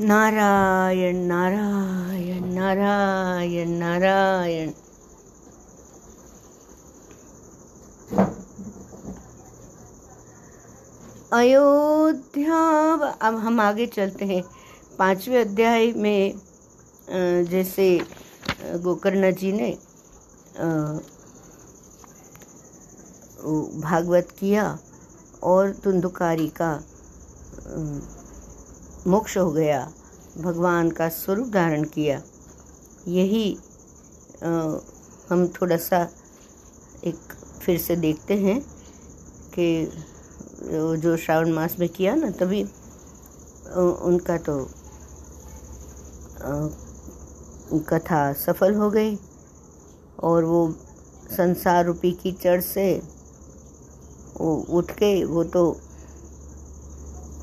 नारायण 0.00 1.16
नारायण 1.26 2.48
नारायण 2.54 3.70
नारायण। 3.78 4.72
अयोध्या 11.32 12.58
अब 13.20 13.36
हम 13.44 13.60
आगे 13.60 13.86
चलते 13.86 14.24
हैं। 14.24 14.42
पाँचवें 14.98 15.40
अध्याय 15.40 15.92
में 15.92 16.34
जैसे 17.50 17.86
गोकर्ण 18.82 19.30
जी 19.34 19.52
ने 19.52 19.70
भागवत 23.80 24.28
किया 24.38 24.78
और 25.42 25.70
धुंधुकारी 25.84 26.48
का 26.60 26.72
मोक्ष 29.06 29.36
हो 29.38 29.50
गया, 29.52 29.80
भगवान 30.38 30.90
का 30.90 31.08
स्वरूप 31.10 31.48
धारण 31.48 31.84
किया। 31.94 32.20
यही 33.08 33.56
हम 35.30 35.46
थोड़ा 35.60 35.76
सा 35.78 36.02
एक 37.04 37.32
फिर 37.62 37.78
से 37.78 37.96
देखते 37.96 38.34
हैं 38.36 38.60
कि 39.54 39.66
जो 40.62 41.16
श्रावण 41.16 41.52
मास 41.52 41.78
में 41.78 41.88
किया 41.88 42.14
ना, 42.14 42.30
तभी 42.32 42.62
उनका 43.74 44.36
तो 44.38 44.54
कथा 47.88 48.32
सफल 48.32 48.74
हो 48.74 48.90
गई 48.90 49.18
और 50.20 50.44
वो 50.44 50.74
संसार 51.36 51.84
रूपी 51.84 52.12
कीचड़ 52.12 52.60
से 52.60 53.02
वो 54.40 54.54
उठ 54.68 54.90
के 54.90 55.24
वो 55.24 55.44
तो 55.44 55.70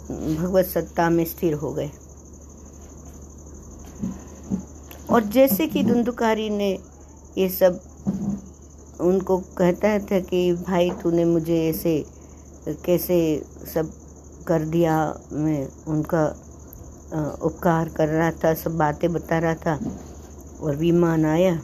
भगवत 0.09 0.65
सत्ता 0.65 1.09
में 1.09 1.25
स्थिर 1.25 1.53
हो 1.53 1.73
गए। 1.73 1.91
और 5.09 5.23
जैसे 5.23 5.67
कि 5.67 5.83
धुंधुकारी 5.83 6.49
ने 6.49 6.79
ये 7.37 7.49
सब 7.49 7.81
उनको 9.01 9.37
कहता 9.37 9.99
था 9.99 10.19
कि 10.19 10.53
भाई 10.53 10.89
तूने 10.89 11.25
मुझे 11.25 11.69
ऐसे 11.69 12.05
कैसे 12.67 13.43
सब 13.73 13.91
कर 14.47 14.65
दिया 14.65 15.19
मैं 15.31 15.67
उनका 15.87 16.25
उपकार 17.15 17.89
कर 17.89 18.07
रहा 18.07 18.31
था, 18.31 18.53
सब 18.53 18.77
बातें 18.77 19.13
बता 19.13 19.39
रहा 19.39 19.53
था 19.53 19.79
और 20.61 20.75
विमान 20.75 21.25
आया। 21.25 21.61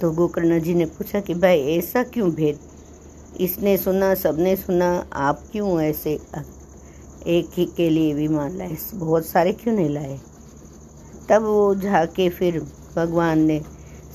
तो 0.00 0.10
गोकर्ण 0.10 0.60
जी 0.60 0.74
ने 0.74 0.84
पूछा 0.84 1.20
कि, 1.20 1.34
भाई, 1.34 1.60
ऐसा 1.60 2.02
क्यों 2.02 2.30
भेद? 2.30 2.58
इसने 3.40 3.76
सुना, 3.76 4.14
सबने 4.14 4.56
सुना, 4.56 5.06
आप 5.12 5.42
क्यों 5.52 5.80
ऐसे 5.80 6.20
एक 7.26 7.48
ही 7.54 7.66
के 7.66 7.90
लिए 7.90 8.14
विमान 8.14 8.58
लाए? 8.58 8.76
बहुत 8.94 9.26
सारे 9.26 9.52
क्यों 9.52 9.74
नहीं 9.74 9.88
लाए? 9.88 10.20
तब 11.28 11.42
वो 11.42 11.74
जाके 11.74 12.28
फिर 12.28 12.66
भगवान 12.96 13.38
ने, 13.38 13.62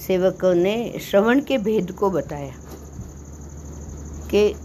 सेवकों 0.07 0.53
ने 0.53 0.99
श्रवण 1.01 1.41
के 1.41 1.57
भेद 1.57 1.91
को 1.91 2.09
बताया 2.09 2.53
कि 4.31 4.55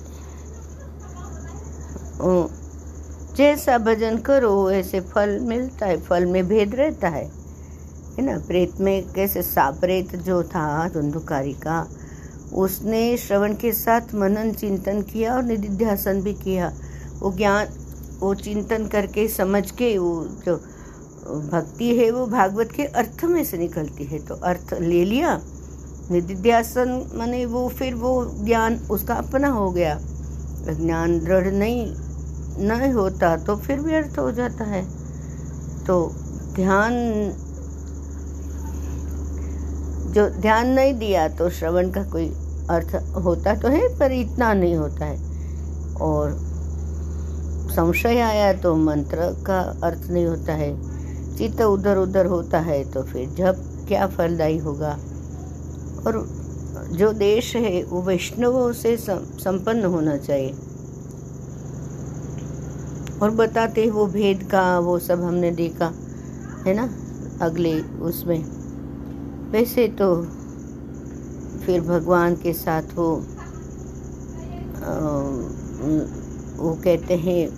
जैसा 3.37 3.79
भजन 3.79 4.19
करो, 4.19 4.71
ऐसे 4.71 5.01
फल 5.01 5.39
मिलता 5.39 5.87
है, 5.87 6.01
फल 6.01 6.27
में 6.27 6.49
भेद 6.49 6.75
रहता 6.75 7.09
है। 7.09 7.31
है 8.19 8.25
ना? 8.25 8.39
प्रेत 8.39 8.81
में 8.81 9.05
कैसे 9.13 9.43
साप्रेत 9.43 10.17
जो 10.17 10.43
था, 10.43 10.89
धुंधुकारी 10.89 11.53
का, 11.53 11.89
उसने 12.53 13.17
श्रवण 13.17 13.55
के 13.55 13.73
साथ 13.73 14.01
मनन 14.15 14.53
चिंतन 14.53 15.03
किया 15.03 15.35
और 15.35 15.43
निधिध्यासन 15.43 16.21
भी 16.21 16.35
किया। 16.35 16.73
वो 17.21 17.33
ज्ञान, 17.33 17.67
वो 18.21 18.35
चिंतन 18.35 18.87
करके 18.87 19.29
समझ 19.29 19.71
के 19.71 19.99
वो 19.99 20.29
जो 20.47 20.57
भक्ति 21.53 21.97
है, 21.97 22.11
वो 22.11 22.27
भागवत 22.27 22.73
के 22.73 22.85
अर्थ 22.85 23.25
में 23.25 23.45
से 23.45 23.59
निकलती 23.59 24.05
है। 24.05 24.19
तो 24.19 24.35
अर्थ 24.35 24.75
ले 24.81 25.05
लिया, 25.05 25.41
निधिध्यासन 26.11 27.11
माने 27.15 27.47
वो 27.47 27.69
फिर 27.69 27.95
वो 27.95 28.35
ज्ञान 28.45 28.77
उसका 28.91 29.15
अपना 29.15 29.49
हो 29.49 29.71
गया। 29.71 30.01
ज्ञान 30.71 31.21
दृढ़ 31.21 31.47
नहीं 31.47 31.97
नहीं 32.59 32.93
होता 32.93 33.37
तो 33.37 33.57
फिर 33.57 33.81
भी 33.81 33.95
अर्थ 33.95 34.19
हो 34.19 34.31
जाता 34.33 34.65
है। 34.65 34.83
तो 35.87 35.97
ध्यान, 36.55 36.93
जो 40.13 40.29
ध्यान 40.31 40.69
नहीं 40.69 40.95
दिया 40.95 41.29
तो 41.29 41.51
श्रवण 41.51 41.91
का 41.91 42.03
कोई 42.03 42.29
अर्थ 42.71 42.95
होता 43.25 43.55
तो 43.55 43.69
है, 43.69 43.89
पर 43.99 44.13
इतना 44.13 44.53
नहीं 44.53 44.75
होता 44.77 45.05
है। 45.05 45.19
और 46.01 46.33
संशय 47.71 48.21
आया 48.21 48.53
तो 48.53 48.75
मंत्र 48.77 49.17
का 49.47 49.61
अर्थ 49.85 50.11
नहीं 50.11 50.27
होता 50.27 50.53
है। 50.53 50.73
चित्त 51.37 51.63
उधर 51.63 51.97
उधर 51.97 52.27
होता 52.27 52.59
है 52.61 52.83
तो 52.93 53.03
फिर 53.03 53.29
जब 53.29 53.65
क्या 53.89 54.07
फलदायी 54.07 54.59
होगा? 54.59 54.93
और 56.07 56.27
जो 56.93 57.13
देश 57.13 57.55
है, 57.57 57.83
वो 57.83 58.03
वैष्णवों 58.03 58.73
से 58.73 58.97
संपन्न 58.97 59.85
होना 59.85 60.17
चाहिए। 60.17 60.55
और 63.25 63.31
बताते 63.31 63.91
वो 63.91 64.07
भेद 64.07 64.43
का, 64.43 64.79
वो 64.79 64.99
सब 64.99 65.23
हमने 65.23 65.51
देखा, 65.51 65.93
है 66.67 66.75
ना, 66.75 66.89
अगले 67.41 67.81
उसमें। 67.81 68.45
वैसे 69.53 69.89
तो 69.89 70.15
फिर 71.67 71.81
भगवान 71.81 72.35
के 72.35 72.53
साथ 72.53 72.83
वो 72.95 73.15
वो 76.59 76.73
कहते 76.85 77.15
हैं, 77.15 77.49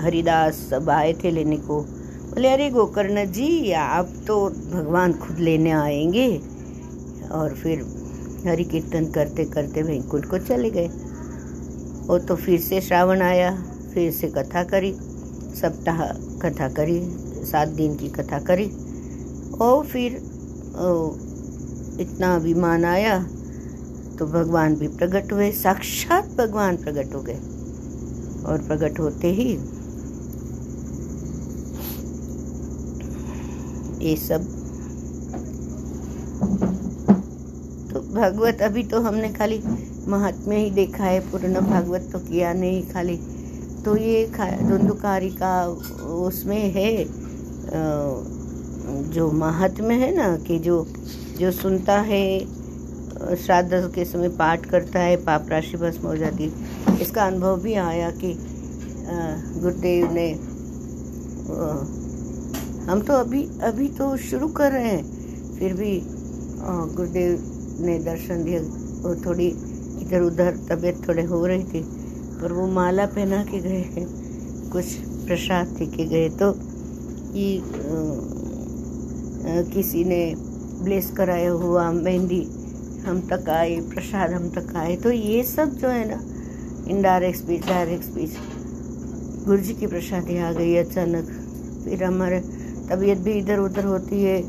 हरिदास 0.00 0.54
सब 0.70 0.90
आए 0.90 1.12
थे 1.12 1.30
लेने 1.30 1.56
को। 1.56 1.80
बोले, 1.80 2.48
अरे 2.48 2.70
गोकर्ण 2.70 3.24
जी, 3.32 3.72
आप 3.72 4.12
तो 4.26 4.48
भगवान 4.72 5.12
खुद 5.12 5.38
लेने 5.38 5.70
आएँगे। 5.70 6.28
और 7.32 7.54
फिर 7.54 7.84
हरि 8.48 8.64
कीर्तन 8.64 9.06
करते 9.06 9.44
करते 9.44 9.82
वहीं 9.82 10.00
वैकुंठ 10.00 10.24
को 10.24 10.38
चले 10.38 10.70
गए। 10.70 10.88
वो 12.06 12.18
तो 12.18 12.36
फिर 12.36 12.60
से 12.60 12.80
श्रावण 12.80 13.22
आया। 13.22 13.50
फिर 13.96 14.10
से 14.12 14.28
कथा 14.28 14.62
करी, 14.64 14.92
सप्ताह 15.56 16.00
कथा 16.40 16.68
करी, 16.70 17.00
सात 17.46 17.68
दिन 17.76 17.94
की 17.96 18.08
कथा 18.10 18.38
करी, 18.40 18.64
और 19.60 19.86
फिर 19.86 20.16
इतना 22.00 22.34
अभिमान 22.36 22.84
आया 22.84 23.18
तो 24.18 24.26
भगवान 24.26 24.74
भी 24.76 24.88
प्रकट 24.88 25.32
हुए। 25.32 25.50
साक्षात 25.52 26.28
भगवान 26.38 26.76
प्रकट 26.76 27.14
हो 27.14 27.20
गए 27.22 27.38
और 28.44 28.64
प्रकट 28.66 28.98
होते 29.00 29.30
ही 29.34 29.48
ये 34.02 34.14
सब। 34.18 34.44
तो 37.92 38.00
भागवत 38.14 38.62
अभी 38.62 38.82
तो 38.84 39.00
हमने 39.00 39.32
खाली 39.32 39.62
महात्म्य 40.08 40.56
ही 40.56 40.70
देखा 40.72 41.04
है, 41.04 41.20
पूर्ण 41.30 41.60
भागवत 41.62 42.08
तो 42.12 42.18
किया 42.20 42.52
नहीं 42.54 42.82
खाली। 42.90 43.18
तो 43.86 43.96
ये 43.96 44.26
धुंधुकारी 44.68 45.28
का 45.30 45.54
उसमें 46.18 46.72
है 46.72 46.92
जो 49.12 49.30
महात्म्य 49.32 49.94
है 49.94 50.14
ना, 50.14 50.36
कि 50.38 50.58
जो 50.58 50.86
जो 51.38 51.50
सुनता 51.52 51.98
है 52.00 52.26
श्राद्ध 53.36 53.72
के 53.94 54.04
समय 54.04 54.28
पाठ 54.38 54.66
करता 54.66 55.00
है, 55.00 55.16
पाप 55.18 55.46
राशि 55.50 55.76
भस्म 55.76 56.06
हो 56.06 56.16
जाती 56.16 56.50
इसका 57.00 57.26
अनुभव 57.26 57.60
भी 57.62 57.74
आया 57.74 58.10
कि 58.12 58.34
गुरुदेव 59.60 60.12
ने 60.12 60.30
हम 62.90 63.00
तो 63.06 63.12
अभी 63.14 63.42
अभी 63.64 63.88
तो 63.98 64.16
शुरू 64.18 64.48
कर 64.50 64.72
रहे 64.72 64.88
हैं, 64.88 65.04
फिर 65.58 65.74
भी 65.74 66.00
गुरुदेव 66.96 67.38
ने 67.86 67.98
दर्शन 68.04 68.42
दिया, 68.44 68.60
वो 69.02 69.14
थोड़ी 69.26 69.46
इधर 69.46 70.20
उधर 70.22 70.56
तबीयत 70.68 71.08
थोड़े 71.08 71.22
हो 71.24 71.44
रही 71.46 71.64
थी। 71.64 71.84
पर 72.42 72.52
वो 72.52 72.66
माला 72.66 73.06
पहना 73.06 73.42
के 73.44 73.60
गए 73.60 73.82
हैं। 73.94 74.06
कुछ 74.70 74.94
प्रसाद 75.26 75.66
दे 75.68 75.86
के 75.86 76.04
गए। 76.04 76.28
तो 76.28 76.52
ये 77.34 77.62
किसी 79.72 80.04
ने 80.04 80.34
ब्लेस 80.82 81.10
कराया 81.10 81.50
हुआ 81.50 81.90
मेहंदी। 81.92 82.42
हम 83.06 83.20
तक 83.20 83.48
आए, 83.50 83.80
प्रसाद 83.80 84.32
हम 84.32 84.48
तक 84.50 84.74
आए। 84.76 84.96
तो 84.96 85.10
ये 85.10 85.42
सब 85.44 85.76
जो 85.76 85.88
है 85.88 86.04
ना 86.08 86.20
इनडायरेक्ट 86.90 87.38
स्पीच 87.38 87.66
डायरेक्ट 87.66 88.04
स्पीच 88.04 88.30
गुरु 89.44 89.58
जी 89.58 89.74
की 89.74 89.86
प्रसादी 89.86 90.38
आ 90.38 90.52
गई 90.52 90.74
अचानक। 90.76 91.28
फिर 91.84 92.04
हमारे 92.04 92.40
तबीयत 92.90 93.18
भी 93.18 93.32
इधर 93.32 93.58
उधर 93.58 93.84
होती 93.84 94.22
है। 94.22 94.40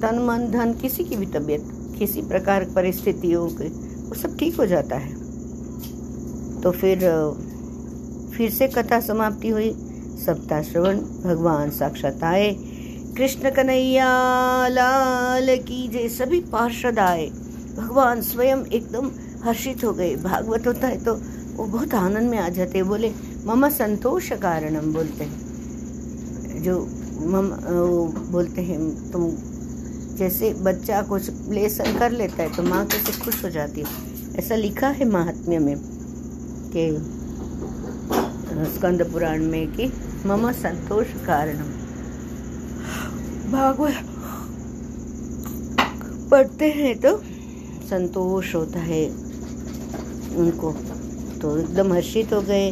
तन, 0.00 0.18
मन, 0.18 0.46
धन, 0.52 0.72
किसी 0.72 1.04
की 1.04 1.16
भी 1.16 1.26
तबीयत, 1.26 1.64
किसी 1.98 2.22
प्रकार 2.22 2.64
परिस्थितियों 2.74 3.48
के, 3.48 3.68
वो 4.08 4.14
सब 4.14 4.36
ठीक 4.36 4.56
हो 4.56 4.66
जाता 4.66 4.96
है। 4.96 5.21
तो 6.62 6.70
फिर 6.70 6.98
फिर 8.36 8.50
से 8.50 8.68
कथा 8.68 9.00
समाप्ति 9.00 9.48
हुई। 9.48 9.70
सप्ताह 10.18 10.62
श्रवण, 10.62 10.98
भगवान 11.24 11.70
साक्षात 11.70 12.22
आए। 12.24 12.50
कृष्ण 13.16 13.50
कन्हैया, 13.50 14.06
लाल 14.68 15.56
की 15.58 15.86
जय, 15.88 16.08
सभी 16.08 16.40
पार्षद 16.52 16.98
आए। 16.98 17.26
भगवान 17.76 18.20
स्वयं 18.22 18.64
एकदम 18.68 19.10
हर्षित 19.44 19.84
हो 19.84 19.92
गए। 19.92 20.14
भागवत 20.16 20.66
होता 20.66 20.86
है 20.86 21.04
तो 21.04 21.14
वो 21.56 21.64
बहुत 21.66 21.94
आनंद 21.94 22.30
में 22.30 22.38
आ 22.38 22.48
जाते 22.48 22.82
बोले, 22.82 23.12
मम 23.46 23.68
संतोष 23.70 24.32
कारणम 24.32 24.92
बोलते 24.92 25.24
हैं। 25.24 26.62
जो 26.62 26.80
मम 27.26 27.48
वो 27.68 28.04
बोलते 28.30 28.62
हैं, 28.62 29.10
तुम 29.12 29.30
जैसे 30.16 30.52
बच्चा 30.60 31.02
कुछ 31.02 31.30
लेसन 31.50 31.98
कर 31.98 32.10
लेता 32.10 32.42
है 32.42 32.54
तो 32.56 32.62
माँ 32.62 32.84
कैसे 32.86 33.12
खुश 33.20 33.44
हो 33.44 33.50
जाती 33.50 33.80
है? 33.80 33.86
ऐसा 34.38 34.54
लिखा 34.56 34.88
है 34.88 35.04
महात्म्य 35.04 35.58
में। 35.58 35.91
के 36.76 36.90
स्कंद 38.74 39.02
पुराण 39.12 39.44
में 39.44 39.66
कि 39.72 39.86
मम 40.26 40.50
संतोष 40.52 41.06
कारणम। 41.26 41.70
भागवत 43.52 44.08
पढ़ते 46.30 46.70
हैं 46.70 46.94
तो? 46.98 47.16
संतोष 47.90 48.54
होता 48.54 48.80
है 48.80 49.04
उनको। 50.36 50.72
तो 51.42 51.56
एकदम 51.58 51.92
हर्षित 51.92 52.32
हो 52.32 52.40
गए 52.40 52.70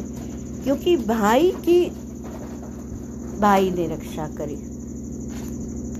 क्योंकि 0.64 0.96
भाई 0.96 1.50
की 1.58 1.80
भाई 3.40 3.70
ने 3.70 3.86
रक्षा 3.86 4.26
करी। 4.38 4.56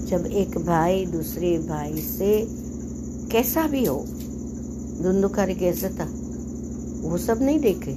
जब 0.07 0.27
एक 0.27 0.59
भाई 0.59 1.05
दूसरे 1.07 1.59
भाई 1.59 2.01
से 2.01 2.33
कैसा 3.33 3.67
भी 3.67 3.85
हो 3.85 3.99
धुंधुकारी 5.03 5.55
कैसा 5.55 5.89
था 5.89 6.07
वो 7.03 7.19
सब 7.19 7.43
नहीं 7.43 7.59
देखे। 7.61 7.95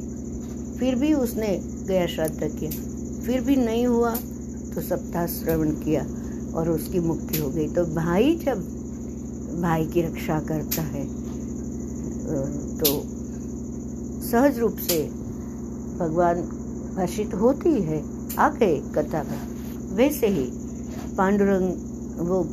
फिर 0.79 0.95
भी 0.95 1.13
उसने 1.13 1.57
गया 1.87 2.05
श्राद्ध 2.07 2.49
किया। 2.49 2.71
फिर 3.25 3.41
भी 3.41 3.55
नहीं 3.55 3.85
हुआ 3.87 4.15
तो 4.75 4.81
सप्ताह 4.81 5.25
श्रवण 5.29 5.71
किया 5.81 6.05
और 6.53 6.69
उसकी 6.69 6.99
मुक्ति 7.01 7.37
हो 7.39 7.49
गई। 7.49 7.67
तो 7.67 7.85
भाई 7.95 8.35
जब 8.37 8.63
भाई 9.61 9.85
की 9.85 10.01
रक्षा 10.01 10.39
करता 10.41 10.81
है 10.83 11.05
तो 12.79 13.01
सहज 14.23 14.59
रूप 14.59 14.77
से 14.79 14.97
भगवान 15.99 16.41
भाषित 16.95 17.33
होती 17.35 17.73
है 17.81 18.03
आ 18.39 18.49
गए 18.49 18.75
कथा 18.95 19.23
में। 19.23 19.39
वैसे 19.95 20.27
ही 20.27 20.45
पांडुरंग 21.17 22.27
वो 22.27 22.43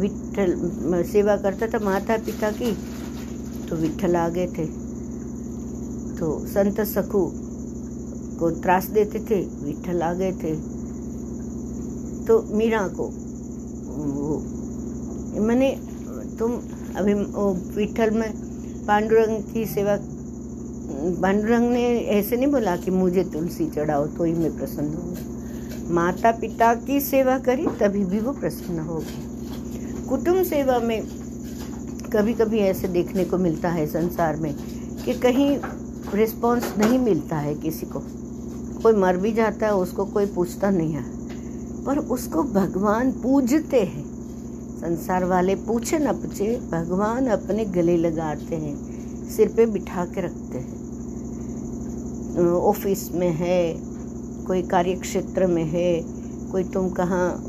विठल 0.00 1.02
सेवा 1.12 1.36
करता 1.36 1.66
था 1.68 1.78
माता 1.84 2.16
पिता 2.26 2.50
की 2.52 2.72
तो 3.68 3.76
विठल 3.76 4.16
आ 4.16 4.28
गए 4.28 4.46
थे। 4.48 4.66
तो 6.18 6.38
संत 6.48 6.80
सखू 6.86 7.20
को 8.38 8.50
त्रास 8.62 8.86
देते 8.90 9.18
थे 9.30 9.40
विठल 9.64 10.02
आ 10.02 10.12
गए 10.14 10.32
थे। 10.32 10.54
तो 12.26 12.40
मीरा 12.56 12.86
को, 12.88 13.04
वो, 13.04 14.38
मैंने, 15.42 15.70
तुम 16.38 16.52
अभी 16.96 17.14
विठल 17.76 18.10
में 18.10 18.30
पांडुरंग 18.86 19.42
की 19.44 19.64
सेवा, 19.66 19.96
पांडुरंग 21.22 21.70
ने 21.70 21.84
ऐसे 22.10 22.36
नहीं 22.36 22.50
बोला 22.52 22.76
कि 22.76 22.90
मुझे 22.90 23.24
तुलसी 23.32 23.66
चढ़ाओ 23.70 24.06
तो 24.06 24.24
ही 24.24 24.32
मैं 24.32 24.56
प्रसन्न 24.58 24.94
हूँ 24.94 25.92
माता 25.94 26.30
पिता 26.32 26.74
की 26.76 27.00
सेवा 27.00 27.38
करी, 27.38 27.66
तभी 27.80 28.04
भी 28.04 28.18
वो 28.20 28.32
प्रसन्न 28.32 28.78
होगी 28.80 30.06
कुटुंब 30.08 30.42
सेवा 30.44 30.78
में 30.78 31.00
कभी 32.12 32.34
कभी 32.34 32.58
ऐसे 32.60 32.88
देखने 32.88 33.24
को 33.24 33.38
मिलता 33.38 33.68
है 33.68 33.86
संसार 33.86 34.36
में 34.36 34.54
कि 35.04 35.14
कहीं 35.20 35.56
रिस्पॉन्स 36.14 36.76
नहीं 36.78 36.98
मिलता 36.98 37.36
है 37.36 37.54
किसी 37.54 37.86
को। 37.86 38.00
कोई 38.82 38.92
मर 38.92 39.16
भी 39.16 39.32
जाता 39.32 39.66
है, 39.66 39.74
उसको 39.74 40.04
कोई 40.04 40.26
पूछता 40.26 40.70
नहीं 40.70 40.92
है। 40.92 41.04
पर 41.84 41.98
उसको 41.98 42.42
भगवान 42.42 43.10
पूजते 43.12 43.80
हैं। 43.80 44.04
संसार 44.76 45.24
वाले 45.24 45.54
पूछे 45.56 45.98
न 45.98 46.12
पूछे, 46.12 46.56
भगवान 46.72 47.26
अपने 47.26 47.64
गले 47.64 47.96
लगाते 47.96 48.56
हैं, 48.56 48.76
सिर 49.28 49.48
पे 49.48 49.66
बिठा 49.66 50.04
के 50.04 50.20
रखते 50.20 50.58
हैं। 50.58 50.74
ऑफ़िस 52.50 53.10
में 53.12 53.30
है, 53.30 53.76
कोई 54.46 54.62
कार्य 54.62 54.94
क्षेत्र 54.94 55.46
में 55.46 55.64
है, 55.64 56.02
कोई 56.52 56.64
तुम 56.64 56.88
कहाँ 56.90 57.42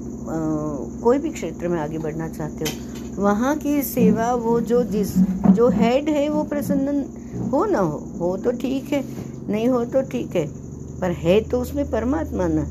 कोई 1.04 1.18
भी 1.18 1.30
क्षेत्र 1.30 1.68
में 1.68 1.80
आगे 1.80 1.98
बढ़ना 1.98 2.28
चाहते 2.30 2.66
हो, 2.66 3.22
वहाँ 3.22 3.56
की 3.58 3.82
सेवा 3.84 4.34
वो 4.36 4.60
जो 4.62 4.84
जिस, 4.84 5.18
जो 5.50 5.70
हेड 5.70 6.10
है 6.10 6.28
वो 6.30 6.44
प्रसन्न 6.44 7.04
हो 7.52 7.64
ना 7.66 7.80
हो 7.80 7.98
हो 8.20 8.36
तो 8.38 8.52
ठीक 8.54 8.92
है, 8.94 9.04
नहीं 9.50 9.68
हो 9.70 9.84
तो 9.86 10.02
ठीक 10.04 10.36
है, 10.36 10.46
पर 11.00 11.12
है 11.14 11.40
तो 11.42 11.62
उसमें 11.62 11.90
परमात्मा 11.92 12.48
ना। 12.48 12.64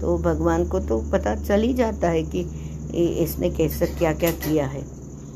तो 0.00 0.16
भगवान 0.20 0.66
को 0.68 0.80
तो 0.80 0.98
पता 1.12 1.34
चल 1.36 1.62
ही 1.62 1.72
जाता 1.74 2.08
है 2.08 2.22
कि 2.24 2.40
इसने 3.22 3.50
कैसे 3.50 3.86
क्या 3.88 4.12
क्या 4.14 4.30
किया 4.40 4.66
है। 4.66 4.82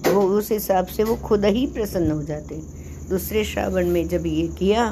वो 0.07 0.23
उस 0.39 0.51
हिसाब 0.53 0.87
से 0.87 1.05
वो 1.05 1.17
खुद 1.25 1.45
ही 1.47 1.67
प्रसन्न 1.69 2.11
हो 2.11 2.23
जाते 2.23 2.55
हैं। 2.55 3.09
दूसरे 3.09 3.45
श्रावण 3.45 3.89
में 3.89 4.07
जब 4.09 4.27
ये 4.27 4.47
किया 4.59 4.85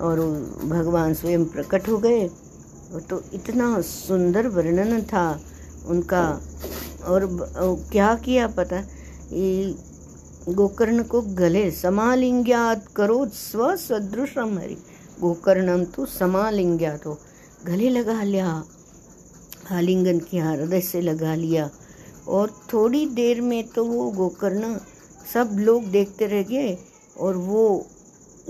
और 0.00 0.20
भगवान 0.64 1.14
स्वयं 1.14 1.44
प्रकट 1.46 1.88
हो 1.88 1.98
गए 1.98 2.28
तो 3.00 3.22
इतना 3.34 3.80
सुंदर 3.82 4.48
वर्णन 4.48 5.00
था 5.02 5.40
उनका। 5.86 6.22
और 7.04 7.26
क्या 7.92 8.14
किया 8.16 8.46
पता? 8.48 8.82
गोकर्ण 10.48 11.02
को 11.02 11.20
गले 11.34 11.70
समालिंग्यात 11.70 12.86
करो 12.96 13.26
स्व 13.26 13.74
सदृशम 13.76 14.58
हरि। 14.58 14.76
गोकर्णम 15.20 15.84
तो 15.84 16.06
समालिंग्यात 16.06 17.06
हो। 17.06 17.18
गले 17.66 17.88
लगा 17.90 18.22
लिया, 18.22 18.62
आलिंगन 19.70 20.18
किया 20.20 20.48
हृदय 20.50 20.80
से 20.80 21.00
लगा 21.00 21.34
लिया। 21.34 21.70
और 22.28 22.50
थोड़ी 22.72 23.04
देर 23.06 23.40
में 23.40 23.62
तो 23.68 23.84
वो 23.84 24.10
गोकर्ण 24.10 24.76
सब 25.34 25.56
लोग 25.58 25.84
देखते 25.84 26.26
रह 26.26 26.42
गए, 26.42 26.76
और 27.16 27.36
वो 27.36 27.86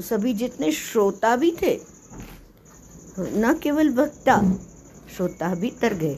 सभी 0.00 0.34
जितने 0.34 0.70
श्रोता 0.72 1.34
भी 1.36 1.50
थे, 1.62 1.78
न 3.18 3.54
केवल 3.62 3.90
वक्ता 3.90 4.40
श्रोता 5.16 5.54
भी 5.54 5.70
तर 5.80 5.94
गए। 5.94 6.16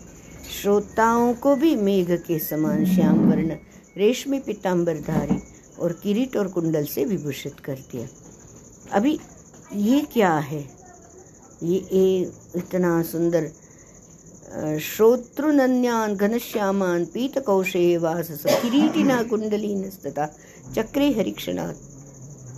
श्रोताओं 0.52 1.32
को 1.34 1.54
भी 1.56 1.74
मेघ 1.76 2.10
के 2.16 2.38
समान 2.38 2.84
श्याम 2.84 3.18
वर्ण, 3.30 3.56
रेशमी 3.96 4.38
पिताम्बर 4.38 5.00
धारी 5.00 5.38
और 5.80 5.92
किरीट 6.02 6.36
और 6.36 6.48
कुंडल 6.48 6.84
से 6.94 7.04
विभूषित 7.04 7.60
कर 7.64 7.78
दिया 7.92 8.06
अभी 8.96 9.18
ये 9.72 10.00
क्या 10.12 10.32
है? 10.50 10.64
ये 11.62 11.76
ए, 11.76 12.32
इतना 12.56 13.02
सुंदर 13.02 13.50
श्रोतृनन्यान 14.80 16.14
घनश्यामान 16.16 17.04
पीत 17.14 17.38
कौशे 17.46 17.96
वास 17.98 18.30
किरीटिना 18.46 19.22
कुंडलीन 19.30 19.82
तथा 20.06 20.26
चक्रे 20.74 21.10
हरिक्षणा 21.12 21.66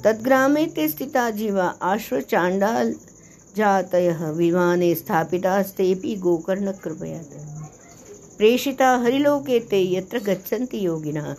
तद्ग्रामे 0.04 0.66
ते 0.76 0.88
स्थिता 0.88 1.28
जीवा 1.38 1.66
आश्व 1.92 2.20
चांडाल 2.30 2.94
जातय 3.56 4.08
विमाने 4.36 4.92
गोकर्ण 6.26 6.72
कृपया 6.84 7.20
प्रेषिता 8.38 8.94
हरिलोके 9.04 9.60
ते 9.70 9.82
यत्र 9.92 10.18
गच्छन्ति 10.26 10.84
योगिनः 10.86 11.34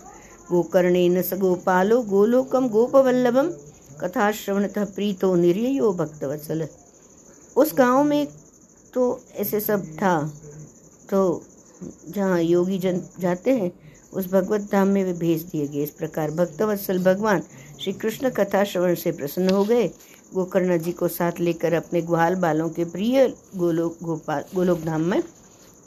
गोकर्णेन 0.50 1.20
स 1.22 1.34
गोपालो 1.38 2.00
गोलोकम 2.04 2.68
गोपवल्लभम 2.68 3.50
कथा 4.00 4.30
श्रवणतः 4.32 4.84
प्रीतो 4.94 5.34
निर्यो 5.36 5.92
भक्तवत्सल। 5.94 6.66
उस 7.56 7.74
गाँव 7.78 8.02
में 8.04 8.26
तो 8.94 9.20
ऐसे 9.36 9.60
सब 9.60 9.84
था 9.96 10.14
तो 11.10 11.20
जहाँ 12.08 12.40
योगी 12.42 12.78
जन 12.78 13.00
जाते 13.20 13.50
हैं, 13.52 13.70
उस 14.12 14.30
भगवत 14.32 14.68
धाम 14.72 14.88
में 14.88 15.04
वे 15.04 15.12
भेज 15.14 15.42
दिए 15.42 15.66
गए। 15.68 15.82
इस 15.82 15.90
प्रकार 15.92 16.30
भक्तवत्सल 16.32 16.98
भगवान 17.04 17.42
श्री 17.80 17.92
कृष्ण 17.94 18.30
कथा 18.30 18.64
श्रवण 18.64 18.94
से 18.94 19.12
प्रसन्न 19.12 19.50
हो 19.50 19.64
गए। 19.64 19.86
गोकर्ण 20.34 20.78
जी 20.78 20.92
को 20.92 21.08
साथ 21.08 21.40
लेकर 21.40 21.74
अपने 21.74 22.02
ग्वाल 22.02 22.34
बालों 22.36 22.68
के 22.70 22.84
प्रिय 22.86 23.26
गोलोक 23.56 23.96
गोपाल 24.02 24.44
गोलोक 24.54 24.80
धाम 24.80 25.02
में 25.02 25.22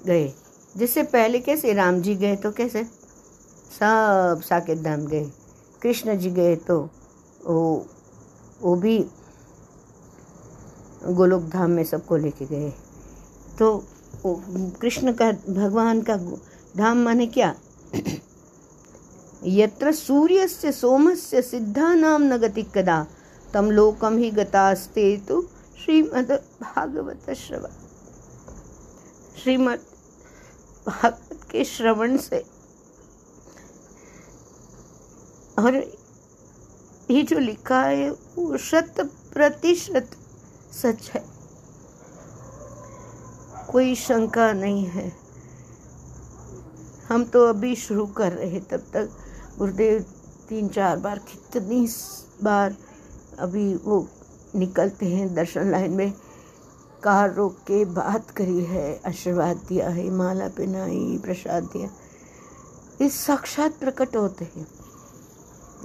गए, 0.06 0.32
जिससे 0.75 1.03
पहले 1.06 1.39
कैसे 1.39 1.74
राम 1.74 2.01
जी 2.01 2.15
गए 2.15 2.36
तो 2.36 2.51
कैसे? 2.51 2.86
सब 3.80 4.42
साकेत 4.44 4.78
धाम 4.78 5.06
गए। 5.06 5.32
कृष्ण 5.82 6.18
जी 6.18 6.32
गए 6.32 6.56
तो 6.56 6.90
वो 7.46 7.88
वो 8.62 8.75
भी 8.75 9.06
गोलोक 11.08 11.44
धाम 11.44 11.70
में 11.70 11.84
सबको 11.84 12.18
लेके 12.18 12.46
गए। 12.46 12.70
तो 13.60 13.84
कृष्ण 14.82 15.13
का, 15.13 15.32
भगवान 15.32 16.01
का 16.01 16.18
धाम 16.78 16.98
माने 16.98 17.28
क्या? 17.28 17.56
यत्र 19.44 19.92
सूर्यस्य 19.92 20.72
सोमस्य 20.72 21.42
सिद्धानाम 21.42 22.24
न 22.24 22.38
गति 22.38 22.63
कदा, 22.63 23.06
तम 23.54 23.72
लोकम 23.72 24.18
ही 24.18 24.32
गतास्ते 24.32 25.18
तो 25.18 25.42
श्रीमद 25.86 26.32
भागवत 26.62 27.34
श्रवण। 27.34 27.70
श्रीमद 29.44 29.80
भागवत 30.88 31.44
के 31.51 31.63
श्रवण 31.63 32.18
से 32.18 32.61
और 35.62 35.75
ये 37.12 37.24
जो 37.24 37.39
लिखा 37.39 37.82
है, 37.82 38.12
वो 38.12 38.58
शत 38.58 38.96
प्रतिशत 39.34 40.10
सच 40.72 41.12
है। 41.13 41.24
कोई 43.70 43.96
शंका 43.96 44.53
नहीं 44.53 44.86
है। 44.86 45.18
हम 47.10 47.24
तो 47.24 47.46
अभी 47.48 47.75
शुरू 47.75 48.06
कर 48.06 48.32
रहे 48.32 48.50
हैं, 48.50 48.63
तब 48.63 48.84
तक 48.94 49.10
गुरुदेव 49.58 50.06
तीन 50.50 50.68
चार 50.68 50.98
बार, 50.98 51.20
कितनी 51.20 51.88
बार 52.44 52.75
अभी 53.39 53.75
वो 53.75 54.08
निकलते 54.56 55.06
हैं 55.06 55.36
दर्शन 55.36 55.72
लाइन 55.72 55.91
में। 55.91 56.13
कार 57.03 57.34
रोक 57.34 57.56
के 57.56 57.86
बात 57.86 58.32
करी 58.32 58.63
है, 58.65 59.01
आशीर्वाद 59.08 59.58
दिया 59.58 59.89
है, 59.89 60.10
माला 60.10 60.48
पहनाई, 60.48 61.20
प्रसाद 61.24 61.63
दिया। 61.63 61.89
इस 63.06 63.13
साक्षात 63.15 63.80
प्रकट 63.80 64.15
होते 64.15 64.46
हैं। 64.46 64.68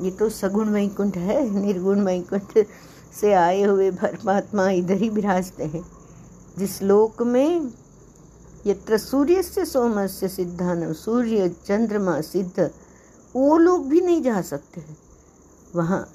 ये 0.00 0.10
तो 0.10 0.30
सगुण 0.30 0.68
वैकुंठ 0.68 1.16
है, 1.16 1.50
निर्गुण 1.50 2.00
वैकुंठ 2.00 2.66
से 3.20 3.32
आए 3.32 3.62
हुए 3.62 3.90
परमात्मा 3.90 4.70
इधर 4.70 4.94
ही 4.94 5.08
विराजते 5.08 5.64
हैं। 5.64 5.92
जिस 6.58 6.82
लोक 6.82 7.22
में 7.22 7.72
यत्र 8.66 8.98
सूर्य 8.98 9.42
से 9.42 9.64
सोम 9.64 10.06
से 10.06 10.28
सिद्धान, 10.28 10.92
सूर्य 10.92 11.48
चंद्रमा 11.48 12.20
सिद्ध, 12.20 12.70
वो 13.36 13.58
लोग 13.58 13.88
भी 13.88 14.00
नहीं 14.00 14.22
जा 14.22 14.42
सकते 14.42 14.80
हैं। 14.80 14.98
वहाँ 15.74 16.12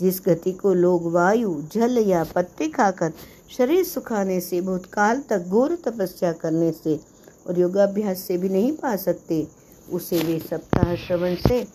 जिस 0.01 0.21
गति 0.25 0.51
को 0.51 0.73
लोग 0.73 1.11
वायु, 1.11 1.61
जल 1.73 1.97
या 1.97 2.23
पत्ते 2.23 2.67
खाकर 2.67 3.13
शरीर 3.57 3.83
सुखाने 3.83 4.39
से, 4.39 4.61
भूतकाल 4.61 5.19
तक 5.29 5.39
घोर 5.39 5.75
तपस्या 5.75 6.31
करने 6.31 6.71
से 6.71 6.99
और 7.47 7.59
योगाभ्यास 7.59 8.19
से 8.19 8.37
भी 8.37 8.49
नहीं 8.49 8.71
पा 8.71 8.95
सकते 8.95 9.47
उसे 9.91 10.19
वे 10.19 10.39
सप्ताह 10.39 10.95
श्रवण 10.95 11.35
से 11.35 11.67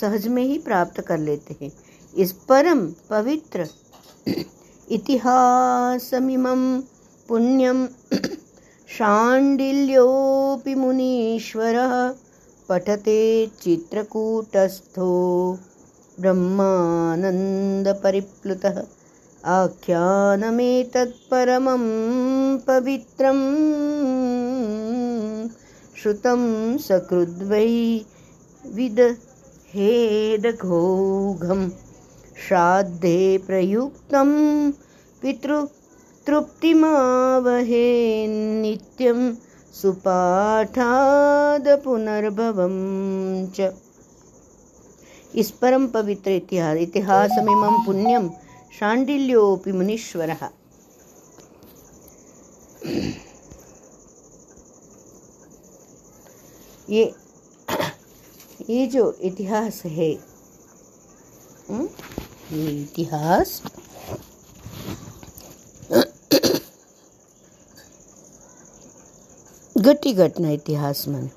सहज 0.00 0.28
में 0.28 0.42
ही 0.42 0.58
प्राप्त 0.58 1.00
कर 1.00 1.18
लेते 1.18 1.56
हैं। 1.62 1.72
इस 2.16 2.32
परम 2.32 2.92
पवित्र 3.10 3.68
इतिहासमिमं 4.90 6.82
पुण्यं 7.28 7.86
शाण्डिल्योऽपि 8.88 10.74
मुनीश्वरः 10.74 12.14
पठते 12.68 13.50
चित्रकूटस्थो 13.62 15.58
ब्रह्मानन्दपरिप्लुतः। 16.20 18.82
आख्यानमेतत्परमं 19.44 21.82
पवित्रम्। 22.58 23.40
श्रुतं 26.02 26.42
सकृद्वै 26.78 27.70
विदहेदघोघं 28.74 29.20
श्राद्धे 32.46 33.20
प्रयुक्तं 33.46 34.30
पितृतृप्तिमावहे 35.22 36.28
नित्यं 38.62 39.20
सुपाठादपुनर्भवं 39.80 40.66
च। 43.56 43.58
इस 45.34 45.48
परम 45.60 45.84
पवित्र 45.86 46.30
इतिहास 46.30 46.76
इतिहासमिमं 46.78 47.74
पुण्यं 47.86 48.24
शाण्डिल्योऽपि 48.78 49.72
मुनीश्वरः। 49.72 50.42
ये 56.90 57.12
ये 58.70 58.86
जो 58.86 59.10
इतिहास 59.22 59.82
है 59.84 60.10
ये 62.52 62.70
इतिहास 62.72 63.62
घटी 69.78 70.12
घटना 70.14 70.50
इतिहास 70.50 71.06
में। 71.08 71.30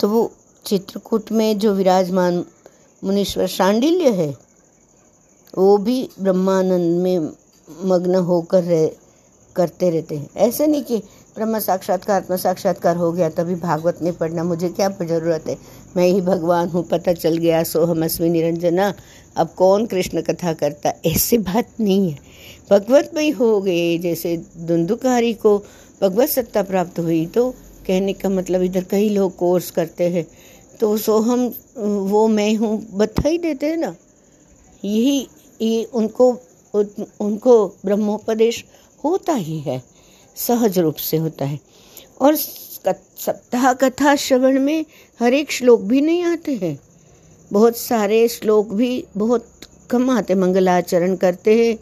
तो 0.00 0.08
वो 0.08 0.30
चित्रकूट 0.64 1.32
में 1.32 1.58
जो 1.58 1.72
विराजमान 1.74 2.44
मुनीश्वर 3.02 3.46
शांडिल्य 3.46 4.10
है, 4.12 4.36
वो 5.54 5.76
भी 5.78 6.08
ब्रह्मानंद 6.20 7.00
में 7.02 7.18
मग्न 7.68 8.14
होकर 8.14 8.62
रह, 8.64 8.86
करते 9.56 9.90
रहते 9.90 10.16
हैं। 10.16 10.28
ऐसे 10.36 10.66
नहीं 10.66 10.82
कि 10.84 11.02
ब्रह्म 11.36 11.58
साक्षात्कार 11.58 12.22
आत्म 12.22 12.36
साक्षात्कार 12.36 12.96
हो 12.96 13.10
गया, 13.12 13.28
तभी 13.30 13.54
भागवत 13.56 13.98
नहीं 14.02 14.12
पढ़ना 14.12 14.44
मुझे 14.44 14.68
क्या 14.70 14.88
ज़रूरत 14.90 15.48
है? 15.48 15.56
मैं 15.96 16.06
ही 16.06 16.20
भगवान 16.22 16.68
हूँ, 16.68 16.82
पता 16.84 17.12
चल 17.14 17.36
गया 17.36 17.62
सो 17.64 17.84
हम 17.86 18.04
अस्वी 18.04 18.28
निरंजना। 18.30 18.92
अब 19.36 19.48
कौन 19.56 19.84
कृष्ण 19.86 20.22
कथा 20.22 20.52
करता? 20.54 20.92
ऐसी 21.06 21.38
बात 21.38 21.68
नहीं 21.80 22.10
है। 22.10 22.18
भगवत 22.70 23.10
में 23.14 23.30
हो 23.32 23.60
गए, 23.60 23.98
जैसे 23.98 24.36
धुंधुकारी 24.58 25.32
को 25.34 25.58
भगवत 26.00 26.28
सत्ता 26.28 26.62
प्राप्त 26.62 26.98
हुई 26.98 27.24
तो 27.26 27.50
कहने 27.86 28.12
का 28.12 28.28
मतलब 28.28 28.62
इधर 28.62 28.84
कई 28.90 29.08
लोग 29.08 29.36
कोर्स 29.36 29.70
करते 29.70 30.08
हैं। 30.10 30.26
तो 30.80 30.96
सो 30.98 31.18
हम 31.20 31.44
वो 31.76 32.26
मैं 32.28 32.54
हूँ, 32.56 32.86
बधाई 32.92 33.38
देते 33.38 33.66
हैं 33.66 33.76
ना? 33.76 33.94
यही, 34.84 35.26
ये 35.60 35.84
उनको 35.84 36.30
उनको 36.74 37.66
ब्रह्मोपदेश 37.84 38.64
होता 39.04 39.32
ही 39.34 39.58
है। 39.60 39.82
सहज 40.36 40.78
रूप 40.78 40.96
से 40.96 41.16
होता 41.16 41.44
है। 41.44 41.58
और 42.20 42.36
सप्ताह 42.36 43.72
कथा 43.72 44.14
श्रवण 44.16 44.60
में 44.60 44.84
हर 45.20 45.34
एक 45.34 45.52
श्लोक 45.52 45.80
भी 45.80 46.00
नहीं 46.00 46.22
आते 46.22 46.54
हैं। 46.54 46.78
बहुत 47.50 47.76
सारे 47.76 48.26
श्लोक 48.28 48.72
भी 48.72 49.04
बहुत 49.16 49.46
कम 49.90 50.10
आते 50.10 50.34
मंगलाचरण 50.34 51.16
करते 51.16 51.54
हैं, 51.56 51.78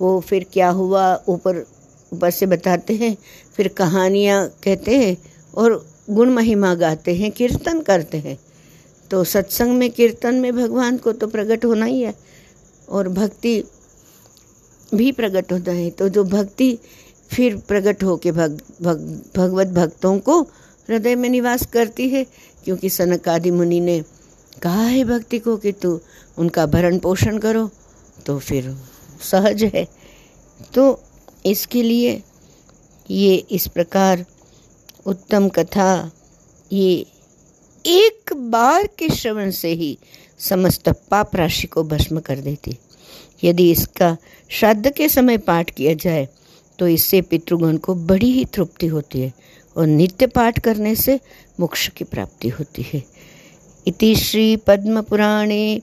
वो 0.00 0.20
फिर 0.20 0.46
क्या 0.52 0.70
हुआ, 0.70 1.14
ऊपर 1.28 1.64
ऊपर 2.12 2.30
से 2.30 2.46
बताते 2.46 2.94
हैं, 2.94 3.16
फिर 3.56 3.68
कहानियाँ 3.68 4.46
कहते 4.64 4.96
हैं 4.96 5.16
और 5.54 5.84
गुण 6.10 6.30
महिमा 6.30 6.74
गाते 6.74 7.14
हैं, 7.14 7.30
कीर्तन 7.30 7.80
करते 7.80 8.18
हैं। 8.18 8.38
तो 9.10 9.22
सत्संग 9.24 9.72
में, 9.72 9.90
कीर्तन 9.90 10.34
में 10.34 10.52
भगवान 10.56 10.96
को 10.96 11.12
तो 11.12 11.26
प्रकट 11.26 11.64
होना 11.64 11.84
ही 11.84 12.00
है 12.00 12.14
और 12.88 13.08
भक्ति 13.08 13.62
भी 14.94 15.10
प्रकट 15.12 15.52
होता 15.52 15.72
है। 15.72 15.90
तो 15.90 16.08
जो 16.08 16.24
भक्ति 16.24 16.78
फिर 17.30 17.56
प्रकट 17.68 18.02
हो 18.04 18.16
के 18.16 18.32
भग, 18.32 18.60
भग 18.82 18.98
भगवत 19.36 19.66
भक्तों 19.68 20.18
को 20.18 20.40
हृदय 20.88 21.14
में 21.14 21.28
निवास 21.28 21.66
करती 21.66 22.08
है 22.08 22.24
क्योंकि 22.64 22.90
सनक 22.90 23.28
आदि 23.28 23.50
मुनि 23.50 23.80
ने 23.80 24.00
कहा 24.62 24.82
है 24.82 25.04
भक्ति 25.04 25.38
को 25.38 25.56
कि 25.56 25.72
तू 25.72 26.00
उनका 26.38 26.66
भरण 26.66 26.98
पोषण 26.98 27.38
करो 27.38 27.68
तो 28.26 28.38
फिर 28.38 28.74
सहज 29.22 29.64
है। 29.74 29.86
तो 30.74 31.02
इसके 31.46 31.82
लिए 31.82 32.22
ये 33.10 33.34
इस 33.50 33.66
प्रकार 33.66 34.24
उत्तम 35.06 35.48
कथा 35.48 36.10
ये 36.72 36.94
एक 37.84 38.32
बार 38.50 38.86
के 38.98 39.08
श्रवण 39.08 39.50
से 39.50 39.72
ही 39.72 39.96
समस्त 40.40 40.88
पाप 41.10 41.36
राशि 41.36 41.66
को 41.66 41.82
भस्म 41.84 42.20
कर 42.20 42.40
देती। 42.40 42.76
यदि 43.44 43.70
इसका 43.70 44.16
श्राद्ध 44.50 44.92
के 44.92 45.08
समय 45.08 45.38
पाठ 45.38 45.70
किया 45.70 45.94
जाए 45.94 46.28
तो 46.78 46.88
इससे 46.88 47.20
पितृगण 47.20 47.76
को 47.76 47.94
बड़ी 47.94 48.30
ही 48.30 48.44
तृप्ति 48.44 48.86
होती 48.86 49.20
है 49.20 49.32
और 49.76 49.86
नित्य 49.86 50.26
पाठ 50.26 50.58
करने 50.58 50.94
से 50.94 51.20
मोक्ष 51.60 51.88
की 51.88 52.04
प्राप्ति 52.04 52.48
होती 52.48 52.86
है। 52.94 53.02
इति 53.86 54.16
श्री 54.16 54.56
पद्म 54.56 55.02
पुराणे 55.02 55.82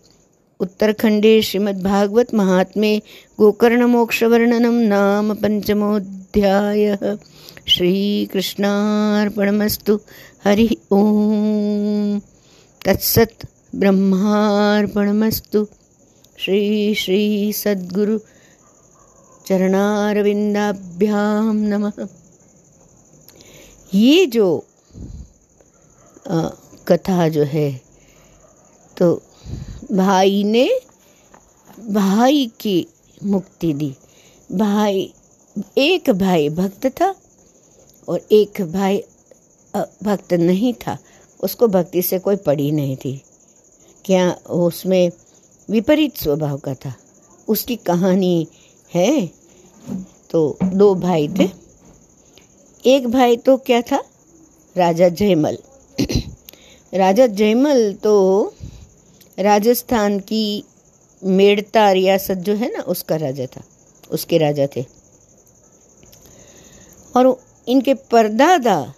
उत्तरखंडे 0.59 1.41
श्रीमद्भागवत 1.41 2.33
महात्मे 2.33 3.01
गोकर्ण 3.39 3.83
मोक्ष 3.83 4.23
वर्णनम 4.23 4.73
नाम 4.73 5.33
पंचमोध्याय 5.33 6.97
श्रीकृष्णार्पणमस्तु। 7.67 9.99
हरि 10.45 10.77
ओम। 10.91 12.21
तत्सत 12.85 13.33
ब्रह्मार्पणमस्तु। 13.75 15.67
श्री 16.37 16.95
श्री 16.95 17.53
सद्गुरु 17.53 18.19
चरणारविंदाभ्याम 19.47 21.63
नमः। 21.63 22.07
ये 23.93 24.25
जो 24.25 24.65
आ, 26.27 26.49
कथा 26.87 27.29
जो 27.29 27.43
है 27.43 27.81
तो 28.97 29.21
भाई 29.91 30.43
ने 30.43 30.79
भाई 31.89 32.51
की 32.59 32.87
मुक्ति 33.23 33.73
दी। 33.73 33.95
भाई 34.51 35.13
एक 35.77 36.09
भाई 36.09 36.49
भक्त 36.49 37.01
था 37.01 37.15
और 38.07 38.27
एक 38.31 38.71
भाई 38.71 39.03
भक्त 40.03 40.33
नहीं 40.33 40.73
था। 40.73 40.97
उसको 41.39 41.67
भक्ति 41.67 42.01
से 42.01 42.19
कोई 42.19 42.35
पड़ी 42.35 42.71
नहीं 42.71 42.97
थी। 42.97 43.21
क्या 44.05 44.37
उसमें 44.49 45.11
विपरीत 45.69 46.17
स्वभाव 46.17 46.57
का 46.57 46.75
था? 46.75 46.93
उसकी 47.47 47.75
कहानी 47.75 48.47
है? 48.95 49.29
तो 50.29 50.57
दो 50.63 50.95
भाई 50.95 51.27
थे। 51.27 51.49
एक 52.85 53.07
भाई 53.07 53.37
तो 53.37 53.57
क्या 53.57 53.81
था? 53.81 54.03
राजा 54.77 55.09
जयमल। 55.09 55.57
राजा 56.93 57.27
जयमल 57.27 57.93
तो 57.93 58.53
राजस्थान 59.39 60.19
की 60.19 60.63
मेड़ता 61.23 61.91
रियासत 61.91 62.33
जो 62.33 62.53
है 62.53 62.71
ना, 62.73 62.79
उसका 62.79 63.15
राजा 63.15 63.45
था, 63.45 63.61
उसके 64.11 64.37
राजा 64.37 64.67
थे। 64.75 64.85
और 67.15 67.43
इनके 67.67 67.93
परदादा 67.93 68.93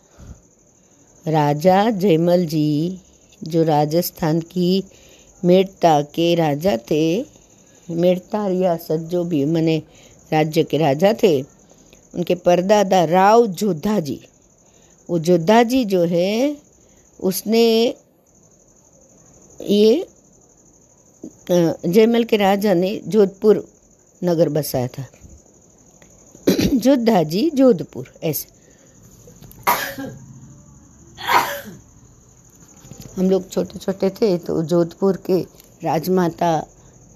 राजा 1.27 1.89
जयमल 1.89 2.45
जी, 2.45 2.99
जो 3.43 3.63
राजस्थान 3.63 4.39
की 4.39 4.83
मेड़ता 5.45 6.01
के 6.01 6.35
राजा 6.35 6.77
थे 6.77 7.25
मेड़ता 7.89 8.47
रियासत 8.47 8.97
जो 8.97 9.23
भी, 9.23 9.45
मने 9.45 9.81
राज्य 10.35 10.63
के 10.63 10.77
राजा 10.77 11.13
थे। 11.23 11.41
उनके 12.15 12.35
परदादा 12.35 13.03
राव 13.05 13.45
जोधा 13.47 13.99
जी 13.99 14.19
वो 15.09 15.19
जोधा 15.19 15.63
जी 15.63 15.85
जो 15.85 16.03
है, 16.03 16.57
उसने 17.19 17.95
ये 19.61 20.07
जयमल 21.85 22.23
के 22.23 22.37
राजा 22.37 22.73
ने 22.73 23.01
जोधपुर 23.07 23.63
नगर 24.23 24.49
बसाया 24.49 24.87
था। 24.87 25.05
जोधा 26.73 27.23
जी 27.23 27.49
जोधपुर, 27.53 28.13
ऐसे। 28.23 28.47
हम 33.17 33.29
लोग 33.29 33.49
छोटे 33.49 33.79
छोटे 33.79 34.09
थे 34.09 34.37
तो 34.37 34.63
जोधपुर 34.63 35.17
के 35.17 35.39
राजमाता 35.83 36.51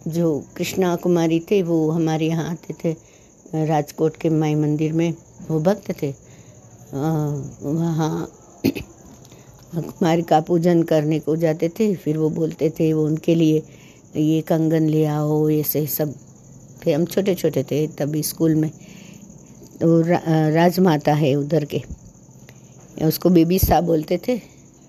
जो 0.07 0.27
कृष्णा 0.57 0.95
कुमारी 0.95 1.39
थे, 1.39 1.61
वो 1.63 1.91
हमारे 1.91 2.27
यहाँ 2.27 2.49
आते 2.51 2.73
थे। 2.73 3.08
राजकोट 3.53 4.17
के 4.17 4.29
माई 4.29 4.55
मंदिर 4.55 4.93
में 4.93 5.13
वो 5.49 5.59
भक्त 5.59 5.91
थे। 6.01 6.13
वहाँ 6.93 8.31
कुमारी 9.75 10.21
का 10.21 10.39
पूजन 10.41 10.83
करने 10.83 11.19
को 11.19 11.35
जाते 11.35 11.69
थे 11.69 11.93
फिर 11.95 12.17
वो 12.17 12.29
बोलते 12.29 12.69
थे 12.69 12.91
वो 12.93 13.05
उनके 13.05 13.35
लिए 13.35 13.61
ये 14.15 14.41
कंगन 14.41 14.87
ले 14.89 15.05
आओ 15.05 15.49
ऐसे 15.49 15.85
सब। 15.87 16.13
थे 16.85 16.93
हम 16.93 17.05
छोटे 17.05 17.35
छोटे 17.35 17.63
थे 17.63 17.85
तभी 17.87 18.23
स्कूल 18.23 18.55
में। 18.55 18.69
तो 19.81 20.01
रा, 20.01 20.21
राजमाता 20.49 21.13
है 21.13 21.33
उधर 21.35 21.65
के। 21.65 21.81
उसको 22.97 23.29
बेबी 23.29 23.59
साहब 23.59 23.83
बोलते 23.83 24.17
थे 24.27 24.37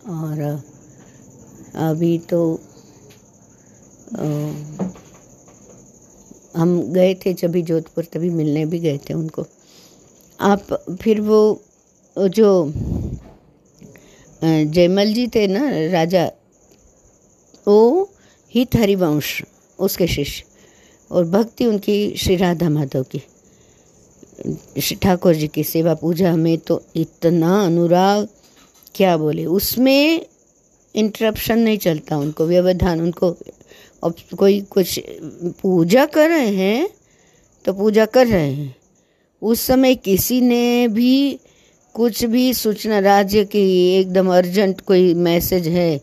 और 0.08 0.40
अभी 1.74 2.18
तो 2.30 2.60
हम 6.60 6.80
गए 6.92 7.14
थे 7.16 7.32
जब 7.34 7.50
भी 7.52 7.62
जोधपुर, 7.62 8.04
तभी 8.04 8.30
मिलने 8.30 8.64
भी 8.66 8.78
गए 8.78 8.98
थे 8.98 9.14
उनको। 9.14 9.46
आप 10.40 10.96
फिर 11.00 11.20
वो 11.20 11.60
जो 12.30 12.72
जयमल 14.42 15.12
जी 15.14 15.26
थे 15.28 15.46
ना, 15.46 15.68
राजा, 15.92 16.24
वो 17.66 18.10
हित 18.54 18.76
हरिवंश, 18.76 19.42
उसके 19.78 20.06
शिष्य, 20.08 20.44
और 21.10 21.24
भक्ति 21.26 21.66
उनकी 21.66 22.16
श्री 22.16 22.36
राधा 22.36 22.68
माधव 22.70 23.02
की। 23.12 23.22
श्री 24.80 24.96
ठाकुर 24.96 25.34
जी 25.34 25.48
की 25.48 25.64
सेवा 25.64 25.94
पूजा 25.94 26.34
में 26.36 26.56
तो 26.58 26.82
इतना 26.96 27.60
अनुराग, 27.62 28.28
क्या 28.94 29.16
बोले, 29.16 29.44
उसमें 29.46 30.26
इंटरप्शन 30.94 31.58
नहीं 31.58 31.78
चलता 31.78 32.16
उनको, 32.18 32.46
व्यवधान 32.46 33.00
उनको 33.00 33.36
अब 34.02 34.14
कोई 34.38 34.60
कुछ 34.70 35.00
पूजा 35.62 36.04
कर 36.06 36.28
रहे 36.28 36.54
हैं 36.56 36.88
तो 37.64 37.72
पूजा 37.72 38.04
कर 38.06 38.26
रहे 38.26 38.52
हैं। 38.52 38.74
उस 39.42 39.60
समय 39.60 39.94
किसी 39.94 40.40
ने 40.40 40.88
भी 40.88 41.38
कुछ 41.94 42.24
भी 42.24 42.52
सूचना, 42.54 42.98
राज्य 42.98 43.44
की 43.44 43.62
एकदम 43.90 44.28
अर्जेंट 44.28 44.80
कोई 44.80 45.12
मैसेज 45.16 45.68
है 45.68 46.00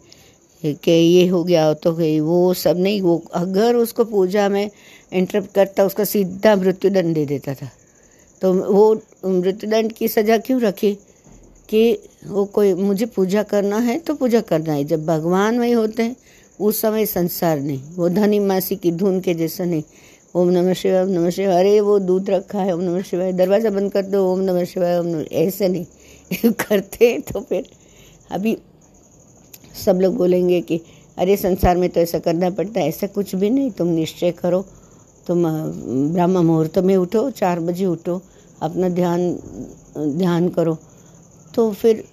कि 0.64 0.92
ये 0.92 1.28
हो 1.28 1.44
गया 1.44 1.74
तो 1.74 1.92
वो 2.22 2.54
सब 2.54 2.80
नहीं, 2.80 3.02
वो 3.02 3.24
अगर 3.34 3.76
उसको 3.76 4.04
पूजा 4.06 4.48
में 4.50 4.70
इंटरप्ट 5.14 5.54
करता, 5.56 5.84
उसका 5.86 6.04
सीधा 6.04 6.56
मृत्युदंड 6.56 7.14
दे 7.16 7.26
देता 7.26 7.54
था। 7.54 7.70
तो 8.42 8.54
वो 8.54 8.94
मृत्युदंड 9.26 9.94
की 9.94 10.08
सज़ा 10.08 10.38
क्यों 10.38 10.62
रखी? 10.62 10.98
कि 11.70 12.00
वो 12.28 12.44
कोई 12.46 12.74
मुझे 12.74 13.06
पूजा 13.06 13.44
करना 13.44 13.78
है 13.80 13.98
तो 14.00 14.14
पूजा 14.16 14.42
करना 14.42 14.74
है। 14.74 14.84
जब 14.84 15.06
भगवान 15.06 15.60
वही 15.60 15.72
होते 15.72 16.04
हैं 16.04 16.16
उस 16.60 16.82
समय 16.82 17.06
संसार 17.06 17.60
नहीं। 17.60 17.82
वो 17.96 18.10
धनी 18.10 18.39
मासी 18.39 18.76
की 18.76 18.91
धुन 18.91 19.20
के 19.20 19.34
जैसा 19.34 19.65
नहीं। 19.65 19.84
ओम 20.36 20.50
नमः 20.50 20.74
शिवाय, 20.74 21.04
ओम 21.04 21.10
नमः 21.10 21.30
शिवाय। 21.30 21.60
अरे, 21.60 21.82
वो 21.82 22.00
दूध 22.00 22.30
रखा 22.30 22.60
है, 22.60 22.74
ओम 22.74 22.82
नमः 22.82 23.02
शिवाय। 23.02 23.34
दरवाज़ा 23.34 23.70
बंद 23.70 23.91
कर 23.91 24.02
दो, 24.02 24.34
ओम 24.34 24.39
नमः 24.39 24.63
शिवाय, 24.63 25.00
ओम 25.00 25.06
नमः 25.06 25.26
ऐसे 25.32 25.67
नहीं। 25.67 25.86
करते 26.52 27.20
तो 27.20 27.39
फिर 27.41 27.70
अभी 28.32 28.58
सब 29.86 30.00
लोग 30.02 30.15
बोलेंगे 30.15 30.62
कि, 30.62 30.82
अरे, 31.17 31.38
संसार 31.38 31.78
में 31.78 31.89
तो 31.89 32.00
ऐसा 32.00 32.20
करना 32.20 32.50
पड़ता 32.50 32.80
है। 32.80 32.88
ऐसा 32.88 33.08
कुछ 33.08 33.36
भी 33.36 33.50
नहीं। 33.50 33.72
तुम 33.72 33.88
निश्चय 33.88 34.32
करो। 34.32 34.65
तुम 35.28 35.43
ब्रह्म 36.13 36.46
मुहूर्त 36.46 36.78
में 36.78 36.98
उठो, 36.98 37.30
चार 37.30 37.60
बजे 37.60 37.86
उठो, 37.86 38.22
अपना 38.62 38.89
ध्यान 38.89 39.39
ध्यान 39.98 40.50
करो। 40.50 40.78
तो 41.56 41.72
फिर 41.72 42.04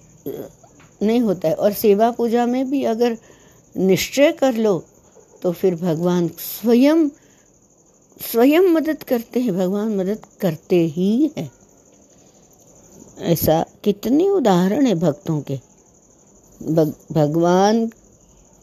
नहीं 1.01 1.19
होता 1.19 1.47
है। 1.47 1.53
और 1.53 1.73
सेवा 1.73 2.11
पूजा 2.11 2.45
में 2.45 2.69
भी 2.69 2.83
अगर 2.83 3.17
निश्चय 3.75 4.31
कर 4.31 4.53
लो 4.53 4.83
तो 5.41 5.51
फिर 5.51 5.75
भगवान 5.75 6.27
स्वयं 6.27 7.09
स्वयं 8.21 8.61
मदद 8.61 9.03
करते 9.03 9.39
हैं 9.39 9.53
भगवान 9.57 9.95
मदद 9.95 10.25
करते 10.41 10.79
ही 10.87 11.31
हैं। 11.37 11.51
ऐसा 13.19 13.65
कितने 13.83 14.29
उदाहरण 14.29 14.85
है 14.85 14.95
भक्तों 14.95 15.41
के। 15.41 15.59
भग, 16.63 16.93
भगवान 17.11 17.89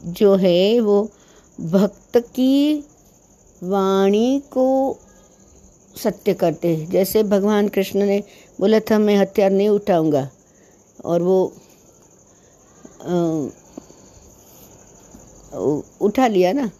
जो 0.02 0.34
है 0.34 0.80
वो 0.80 1.10
भक्त 1.60 2.18
की 2.18 2.84
वाणी 3.62 4.42
को 4.50 4.98
सत्य 5.96 6.34
करते 6.34 6.76
हैं। 6.76 6.90
जैसे 6.90 7.22
भगवान 7.22 7.68
कृष्ण 7.68 8.06
ने 8.06 8.22
बोला 8.60 8.80
था 8.80 8.98
मैं 8.98 9.16
हथियार 9.16 9.50
नहीं 9.50 9.68
उठाऊँगा। 9.68 10.30
और 11.04 11.22
वो 11.22 11.52
आ, 13.02 13.46
उठा 16.00 16.26
लिया 16.26 16.52
ना। 16.52 16.70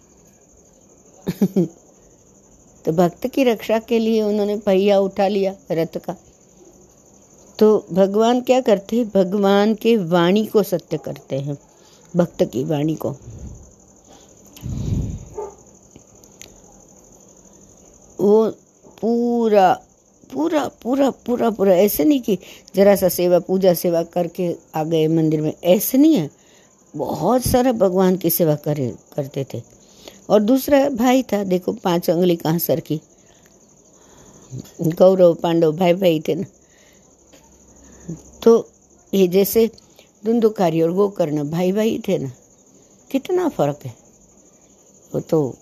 तो 2.85 2.91
भक्त 2.91 3.27
की 3.27 3.43
रक्षा 3.43 3.79
के 3.79 3.99
लिए 3.99 4.21
उन्होंने 4.21 4.57
पहिया 4.57 4.99
उठा 4.99 5.27
लिया, 5.27 5.55
रथ 5.71 5.97
का। 5.97 6.15
तो 7.59 7.85
भगवान 7.91 8.41
क्या 8.41 8.61
करते 8.61 8.95
हैं? 8.95 9.09
भगवान 9.09 9.75
के 9.75 9.97
वाणी 9.97 10.45
को 10.45 10.63
सत्य 10.63 10.97
करते 10.97 11.39
हैं, 11.39 11.57
भक्त 12.15 12.43
की 12.43 12.63
वाणी 12.63 12.95
को। 12.95 13.15
वो 18.19 18.49
पूरा 19.01 19.81
पूरा 20.33 20.67
पूरा 20.67 21.09
पूरा 21.09 21.49
पूरा, 21.49 21.73
ऐसे 21.73 22.03
नहीं 22.03 22.21
कि 22.21 22.37
जरा 22.75 22.95
सा 22.95 23.09
सेवा, 23.09 23.39
पूजा 23.39 23.73
सेवा 23.73 24.03
करके 24.03 24.55
आ 24.75 24.83
गए 24.83 25.07
मंदिर 25.07 25.41
में, 25.41 25.53
ऐसे 25.63 25.97
नहीं 25.97 26.15
है। 26.15 26.42
बहुत 26.93 27.45
सारा 27.45 27.71
भगवान 27.71 28.17
की 28.17 28.29
सेवा 28.29 28.55
करे, 28.55 28.93
करते 29.15 29.45
थे। 29.53 29.61
और 30.29 30.39
दूसरा 30.39 30.87
भाई 30.89 31.23
था, 31.23 31.43
देखो, 31.43 31.73
पाँच 31.73 32.09
उंगली 32.09 32.35
कहाँ 32.35 32.59
सर 32.59 32.79
की। 32.79 32.99
गौरव, 34.81 35.33
पांडव 35.33 35.71
भाई 35.71 35.93
भाई 35.93 36.19
थे 36.27 36.35
ना। 36.35 36.45
तो 38.43 38.69
ये 39.13 39.27
जैसे 39.27 39.69
धुंधुकारी 40.23 40.81
और 40.81 40.91
गोकर्ण 40.91 41.49
भाई 41.51 41.71
भाई 41.71 42.01
थे 42.07 42.17
ना, 42.17 42.31
कितना 43.11 43.47
फ़र्क 43.49 43.79
है। 43.85 43.93
वो 45.11 45.19
तो 45.19 45.55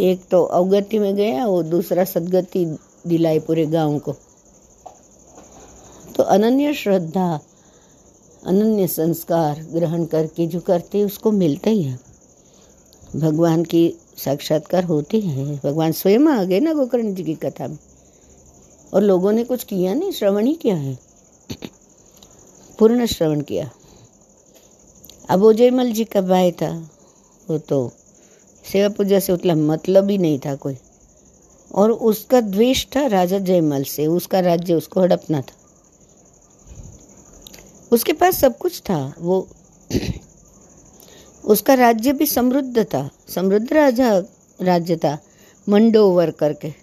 एक 0.00 0.20
तो 0.30 0.42
अवगति 0.42 0.98
में 0.98 1.14
गया 1.16 1.46
वो 1.46 1.62
दूसरा 1.62 2.04
सदगति 2.04 2.64
दिलाई 3.06 3.38
पूरे 3.38 3.66
गाँव 3.66 3.98
को। 3.98 4.12
तो 6.16 6.22
अनन्य 6.22 6.72
श्रद्धा 6.74 7.40
अनन्य 8.46 8.86
संस्कार 8.86 9.66
ग्रहण 9.72 10.04
करके 10.04 10.46
जो 10.46 10.60
करते 10.60 10.98
हैं, 10.98 11.04
उसको 11.04 11.32
मिलता 11.32 11.70
ही 11.70 11.82
है। 11.82 12.00
भगवान 13.16 13.64
की 13.64 13.94
साक्षात्कार 14.24 14.84
होती 14.84 15.20
है 15.20 15.60
भगवान 15.64 15.92
स्वयं 15.92 16.28
आ 16.28 16.44
गए 16.44 16.60
ना 16.60 16.72
गोकर्ण 16.72 17.14
जी 17.14 17.24
की 17.24 17.34
कथा 17.34 17.68
में। 17.68 17.78
और 18.94 19.02
लोगों 19.02 19.32
ने 19.32 19.44
कुछ 19.44 19.64
किया 19.64 19.94
नहीं, 19.94 20.12
श्रवण 20.12 20.46
ही 20.46 20.54
किया 20.54 20.76
है। 20.76 20.98
पूर्ण 22.78 23.06
श्रवण 23.06 23.40
किया। 23.40 23.70
अब 25.30 25.40
वो 25.40 25.52
जयमल 25.52 25.92
जी 25.92 26.04
का 26.04 26.20
भाई 26.20 26.52
था? 26.52 26.90
वो 27.50 27.58
तो 27.58 27.92
सेवा 28.72 28.88
पूजा 28.88 29.20
से 29.20 29.32
उतना 29.32 29.54
मतलब 29.54 30.10
ही 30.10 30.18
नहीं 30.18 30.38
था 30.38 30.54
कोई। 30.54 30.76
और 31.74 31.92
उसका 31.92 32.40
द्वेष 32.40 32.86
था 32.86 33.06
राजा 33.06 33.38
जयमल 33.38 33.82
से, 33.84 34.06
उसका 34.06 34.40
राज्य 34.40 34.74
उसको 34.74 35.00
हड़पना 35.00 35.40
था। 35.40 35.63
उसके 37.92 38.12
पास 38.12 38.34
सब 38.36 38.58
कुछ 38.58 38.80
था, 38.80 39.14
वो 39.18 39.48
उसका 41.44 41.74
राज्य 41.74 42.12
भी 42.12 42.26
समृद्ध 42.26 42.84
था, 42.84 43.10
समृद्ध 43.28 43.72
राजा, 43.72 44.18
राज्य 44.62 44.96
था 44.96 45.18
मंडोवर 45.68 46.30
करके। 46.30 46.74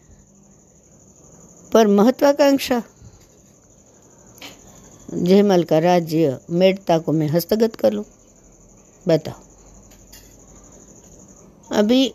पर 1.73 1.87
महत्वाकांक्षा, 1.87 2.83
जयमल 5.13 5.63
का 5.63 5.79
राज्य 5.79 6.39
मेड़ता 6.49 6.99
को 6.99 7.11
मैं 7.11 7.27
हस्तगत 7.27 7.75
कर 7.75 7.91
लूँ। 7.91 8.05
बताओ। 9.07 9.39
अभी 11.71 12.13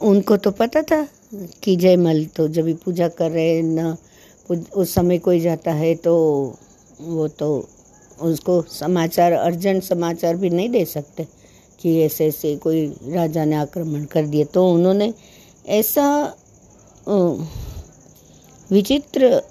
उनको 0.00 0.36
तो 0.36 0.50
पता 0.50 0.82
था 0.82 1.08
कि 1.62 1.74
जयमल 1.76 2.24
तो 2.26 2.46
जब 2.48 2.64
भी 2.64 2.74
पूजा 2.74 3.08
कर 3.08 3.30
रहे 3.30 3.48
हैं, 3.50 3.62
न 3.62 3.96
उस 4.50 4.94
समय 4.94 5.18
कोई 5.18 5.40
जाता 5.40 5.72
है 5.72 5.94
तो 5.96 6.14
वो 7.00 7.26
तो 7.28 7.48
उसको 8.18 8.60
समाचार, 8.62 9.32
अर्जेंट 9.32 9.82
समाचार 9.82 10.36
भी 10.36 10.50
नहीं 10.50 10.68
दे 10.70 10.84
सकते 10.84 11.26
कि 11.80 12.00
ऐसे 12.02 12.26
ऐसे 12.26 12.54
कोई 12.56 12.86
राजा 13.06 13.44
ने 13.44 13.56
आक्रमण 13.56 14.04
कर 14.04 14.26
दिया। 14.26 14.44
तो 14.44 14.70
उन्होंने 14.74 15.12
ऐसा 15.68 16.06
विचित्र 18.70 19.42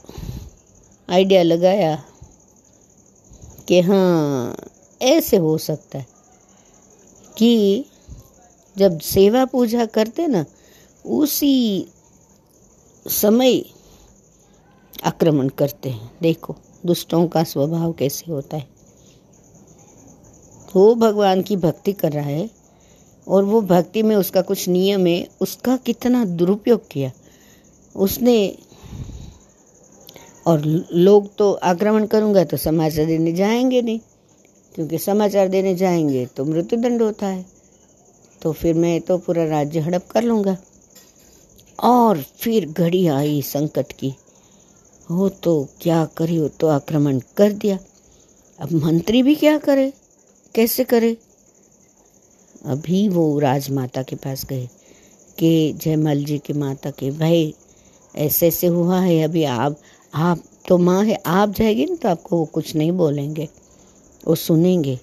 आइडिया 1.10 1.44
लगाया 1.44 1.96
कि 3.68 3.80
हाँ 3.82 4.56
ऐसे 5.02 5.38
हो 5.38 5.58
सकता 5.58 5.98
है 5.98 6.06
कि 7.38 7.86
जब 8.76 9.00
सेवा 9.00 9.46
पूजा 9.46 9.86
करते 9.86 10.28
ना 10.28 10.46
उसी 11.06 11.88
समय 13.06 13.64
आक्रमण 15.06 15.50
करते 15.50 15.90
हैं। 15.90 16.12
देखो, 16.22 16.56
दुष्टों 16.86 17.28
का 17.28 17.44
स्वभाव 17.44 17.92
कैसे 17.94 18.32
होता 18.32 18.58
है। 18.58 18.68
वो 20.76 20.94
भगवान 20.96 21.42
की 21.42 21.56
भक्ति 21.56 21.94
कर 21.94 22.12
रहा 22.12 22.26
है 22.26 22.50
और 23.28 23.44
वो 23.44 23.62
भक्ति 23.62 24.04
में 24.04 24.16
उसका 24.16 24.42
कुछ 24.42 24.68
नियम 24.70 25.06
है, 25.08 25.28
उसका 25.42 25.78
कितना 25.78 26.24
दुरुपयोग 26.26 26.88
किया। 26.88 27.12
उसने 27.96 28.58
और 30.46 30.62
लोग 30.92 31.36
तो 31.36 31.52
आक्रमण 31.54 32.06
करूँगा 32.06 32.44
तो 32.44 32.58
समाचार 32.58 33.06
देने 33.06 33.32
जाएँगे 33.34 33.82
नहीं, 33.82 34.00
क्योंकि 34.76 34.98
समाचार 34.98 35.48
देने 35.48 35.76
जाएँगे 35.76 36.26
तो 36.26 36.46
मृत्युदंड 36.46 37.02
होता 37.02 37.28
है। 37.28 37.46
तो 38.42 38.52
फिर 38.52 38.74
मैं 38.74 39.00
तो 39.02 39.18
पूरा 39.18 39.46
राज्य 39.46 39.80
हड़प 39.80 40.08
कर 40.12 40.24
लूँगा। 40.24 40.58
और 41.80 42.22
फिर 42.40 42.66
घड़ी 42.68 43.06
आई 43.08 43.42
संकट 43.42 43.92
की। 43.92 44.14
हो 45.10 45.30
तो 45.30 45.68
क्या 45.82 46.04
करे 46.18 46.36
हो 46.36 46.48
तो 46.50 46.68
आक्रमण 46.68 47.20
कर 47.38 47.52
दिया। 47.54 47.78
अब 48.60 48.72
मंत्री 48.74 49.22
भी 49.24 49.36
क्या 49.36 49.58
करे, 49.58 49.92
कैसे 50.56 50.84
करे? 50.84 51.16
अभी 52.66 53.08
वो 53.10 53.28
राजमाता 53.40 54.04
के 54.04 54.16
पास 54.16 54.46
गए 54.46 54.68
कि 55.38 55.74
जयमल 55.74 56.24
जी 56.24 56.38
की 56.38 56.54
माता 56.54 56.92
के, 56.92 57.12
भाई 57.12 57.54
ऐसे 58.16 58.48
ऐसे 58.48 58.68
हुआ 58.68 59.00
है, 59.00 59.22
अभी 59.24 59.44
आप 59.44 59.78
आप 60.14 60.44
तो 60.68 60.78
माँ 60.78 61.04
है, 61.06 61.18
आप 61.26 61.50
जाएगी 61.50 61.86
ना 61.86 61.96
तो 61.96 62.10
आपको 62.10 62.38
वो 62.38 62.46
कुछ 62.46 62.76
नहीं 62.76 62.92
बोलेंगे, 62.92 63.48
वो 64.28 64.36
सुनेंगे। 64.36 65.00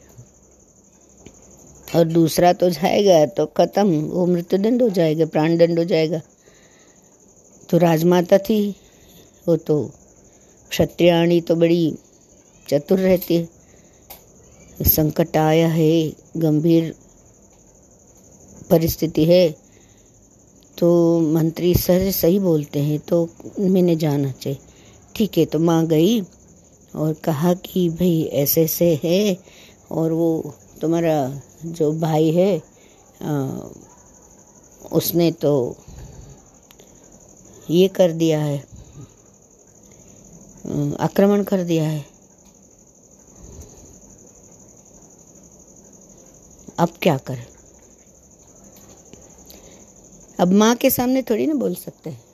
और 1.97 2.05
दूसरा 2.05 2.53
तो 2.53 2.71
जाएगा 2.71 3.25
तो 3.27 3.47
खत्म, 3.47 4.01
वो 4.01 4.27
मृत्युदंड 4.27 4.83
हो 4.83 4.89
जाएगा 4.89 5.27
प्राण 5.27 5.57
दंड 5.57 5.79
हो 5.79 5.85
जाएगा। 5.85 6.21
तो 7.73 7.79
राजमाता 7.79 8.39
थी 8.39 8.61
वो 9.47 9.57
तो 9.57 9.77
क्षत्रियाणी 10.71 11.41
तो 11.41 11.55
बड़ी 11.57 11.95
चतुर 12.67 12.99
रहती 12.99 13.37
है। 13.37 14.85
संकट 14.87 15.37
आया 15.37 15.69
है 15.69 15.93
गंभीर 16.37 16.95
परिस्थिति 18.71 19.25
है 19.25 19.49
तो 20.79 20.89
मंत्री 21.33 21.75
सर 21.75 22.11
सही 22.11 22.39
बोलते 22.39 22.81
हैं 22.81 22.99
तो 22.99 23.29
मैंने 23.59 23.97
जाना 23.97 24.31
चाहिए। 24.33 24.59
ठीक 25.17 25.39
है 25.39 25.45
तो 25.45 25.59
माँ 25.59 25.85
गई 25.87 26.21
और 26.95 27.13
कहा 27.25 27.55
कि 27.65 27.89
भाई 27.91 28.23
ऐसे 28.33 28.63
ऐसे 28.65 29.01
है 29.05 29.37
और 29.91 30.13
वो 30.13 30.55
तुम्हारा 30.81 31.17
जो 31.65 31.93
भाई 32.01 32.31
है 32.31 32.57
आ, 33.23 33.33
उसने 34.93 35.31
तो 35.33 35.53
ये 37.73 37.89
कर 37.89 38.13
दिया 38.13 38.41
है। 38.41 38.59
आक्रमण 41.01 41.43
कर 41.43 41.65
दिया 41.65 41.85
है। 41.85 42.05
अब 46.79 46.89
क्या 47.03 47.17
करें? 47.19 47.47
अब 50.41 50.53
माँ 50.53 50.75
के 50.77 50.91
सामने 50.91 51.23
थोड़ी 51.23 51.47
ना 51.47 51.55
बोल 51.55 51.75
सकते 51.75 52.11
हैं। 52.11 52.25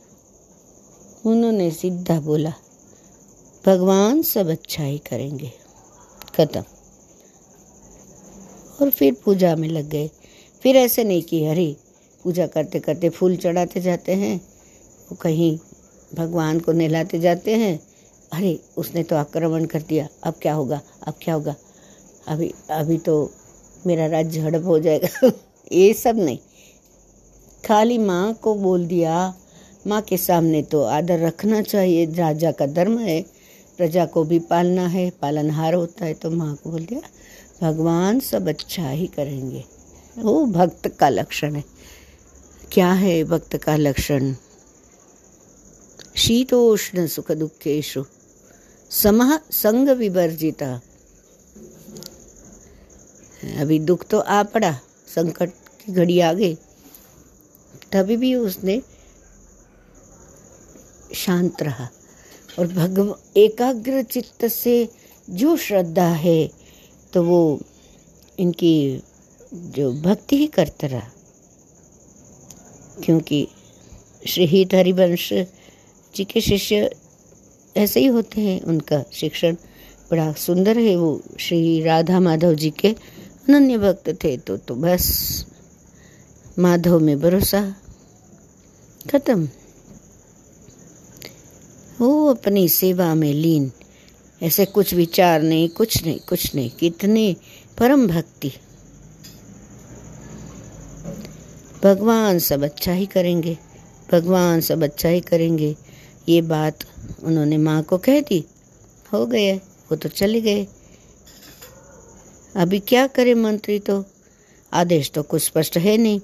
उन्होंने 1.27 1.70
सीधा 1.70 2.20
बोला, 2.20 2.53
भगवान 3.66 4.22
सब 4.22 4.48
अच्छा 4.48 4.83
ही 4.83 4.98
करेंगे। 4.98 5.53
खत्म। 6.37 6.64
और 8.81 8.90
फिर 8.90 9.16
पूजा 9.24 9.57
में 9.57 9.68
लग 9.68 9.88
गए। 9.88 10.11
फिर 10.62 10.77
ऐसे 10.77 11.05
नहीं 11.05 11.22
कि 11.22 11.46
हरी 11.46 11.77
पूजा 12.24 12.46
करते 12.46 12.81
करते 12.81 13.09
फूल 13.09 13.37
चढ़ाते 13.37 13.81
जाते 13.81 14.14
हैं 14.14 14.47
कहीं 15.14 15.58
भगवान 16.14 16.60
को 16.60 16.72
नहलाते 16.72 17.18
जाते 17.18 17.56
हैं। 17.56 17.80
अरे, 18.32 18.60
उसने 18.76 19.02
तो 19.02 19.16
आक्रमण 19.16 19.64
कर 19.64 19.82
दिया। 19.82 20.08
अब 20.22 20.34
क्या 20.42 20.54
होगा? 20.54 20.80
अब 21.06 21.14
क्या 21.22 21.34
होगा? 21.34 21.54
अभी 22.28 22.54
अभी 22.70 22.98
तो 22.98 23.32
मेरा 23.86 24.06
राज्य 24.06 24.40
हड़प 24.40 24.64
हो 24.64 24.78
जाएगा। 24.78 25.30
ये 25.72 25.94
सब 25.94 26.16
नहीं। 26.16 26.38
खाली 27.66 27.98
माँ 27.98 28.34
को 28.34 28.54
बोल 28.54 28.86
दिया, 28.86 29.34
माँ 29.86 30.02
के 30.02 30.16
सामने 30.16 30.62
तो 30.62 30.82
आदर 30.82 31.18
रखना 31.18 31.62
चाहिए। 31.62 32.06
राजा 32.06 32.52
का 32.52 32.66
धर्म 32.66 32.98
है। 32.98 33.24
प्रजा 33.76 34.06
को 34.06 34.24
भी 34.24 34.38
पालना 34.38 34.86
है। 34.86 35.10
पालनहार 35.10 35.74
होता 35.74 36.04
है 36.04 36.14
तो 36.14 36.30
माँ 36.30 36.56
को 36.64 36.70
बोल 36.70 36.84
दिया, 36.84 37.00
भगवान 37.62 38.20
सब 38.20 38.48
अच्छा 38.48 38.90
ही 38.90 39.06
करेंगे। 39.06 39.64
वो 40.18 40.46
भक्त 40.46 40.88
का 40.88 41.08
लक्षण 41.08 41.54
है। 41.54 41.64
क्या 42.72 42.92
है 42.92 43.24
भक्त 43.24 43.56
का 43.56 43.76
लक्षण? 43.76 44.34
शीतोष्ण 46.18 47.07
सुख 47.07 47.31
दुखेशु 47.33 48.02
समह 48.90 49.37
संग 49.52 49.88
विवर्जिता 49.98 50.70
अभी 53.61 53.78
दुख 53.78 54.07
तो 54.11 54.18
आ 54.18 54.42
पड़ा, 54.42 54.72
संकट 55.14 55.50
की 55.81 55.92
घड़ी 55.92 56.18
आ 56.20 56.33
गई। 56.33 56.54
तभी 57.92 58.16
भी 58.16 58.35
उसने 58.35 58.81
शांत 61.14 61.62
रहा 61.62 61.88
और 62.59 62.66
भगव 62.72 63.16
एकाग्र 63.37 64.02
चित्त 64.02 64.46
से 64.46 64.76
जो 65.28 65.57
श्रद्धा 65.57 66.09
है 66.24 66.50
तो 67.12 67.22
वो 67.24 67.61
इनकी 68.38 69.02
जो 69.54 69.92
भक्ति 70.02 70.37
ही 70.37 70.46
करता 70.46 70.87
रहा। 70.87 71.11
क्योंकि 73.04 73.46
श्री 74.26 74.64
हरिवंश 74.74 75.33
जी 76.14 76.24
के 76.24 76.40
शिष्य 76.40 76.90
ऐसे 77.76 78.00
ही 78.00 78.06
होते 78.06 78.40
हैं, 78.40 78.60
उनका 78.62 79.02
शिक्षण 79.12 79.56
बड़ा 80.10 80.32
सुंदर 80.38 80.78
है। 80.78 80.96
वो 80.96 81.20
श्री 81.40 81.80
राधा 81.82 82.20
माधव 82.20 82.54
जी 82.54 82.70
के 82.70 82.88
अनन्य 82.88 83.78
भक्त 83.78 84.08
थे 84.24 84.36
तो 84.36 84.56
तो 84.56 84.74
बस 84.76 85.06
माधव 86.58 86.98
में 87.00 87.18
भरोसा 87.20 87.62
खत्म। 89.10 89.48
वो 92.00 92.26
अपनी 92.26 92.68
सेवा 92.68 93.14
में 93.14 93.32
लीन, 93.34 93.70
ऐसे 94.40 94.64
कुछ 94.64 94.94
विचार 94.94 95.42
नहीं, 95.42 95.68
कुछ 95.68 96.04
नहीं 96.04 96.18
कुछ 96.28 96.54
नहीं, 96.54 96.70
कितने 96.70 97.34
परम 97.78 98.06
भक्ति। 98.06 98.52
भगवान 101.84 102.38
सब 102.38 102.64
अच्छा 102.64 102.92
ही 102.92 103.06
करेंगे, 103.06 103.56
भगवान 104.12 104.60
सब 104.60 104.82
अच्छा 104.82 105.08
ही 105.08 105.20
करेंगे। 105.20 105.74
ये 106.28 106.40
बात 106.42 106.84
उन्होंने 107.24 107.56
माँ 107.58 107.82
को 107.82 107.98
कह 107.98 108.20
दी। 108.20 108.44
हो 109.12 109.24
गए, 109.26 109.52
वो 109.54 109.96
तो 109.96 110.08
चले 110.08 110.40
गए। 110.40 110.66
अभी 112.54 112.78
क्या 112.80 113.06
करे 113.06 113.34
मंत्री 113.34 113.78
तो? 113.78 114.04
आदेश 114.72 115.10
तो 115.10 115.22
कुछ 115.22 115.42
स्पष्ट 115.42 115.78
है 115.78 115.96
नहीं। 115.96 116.20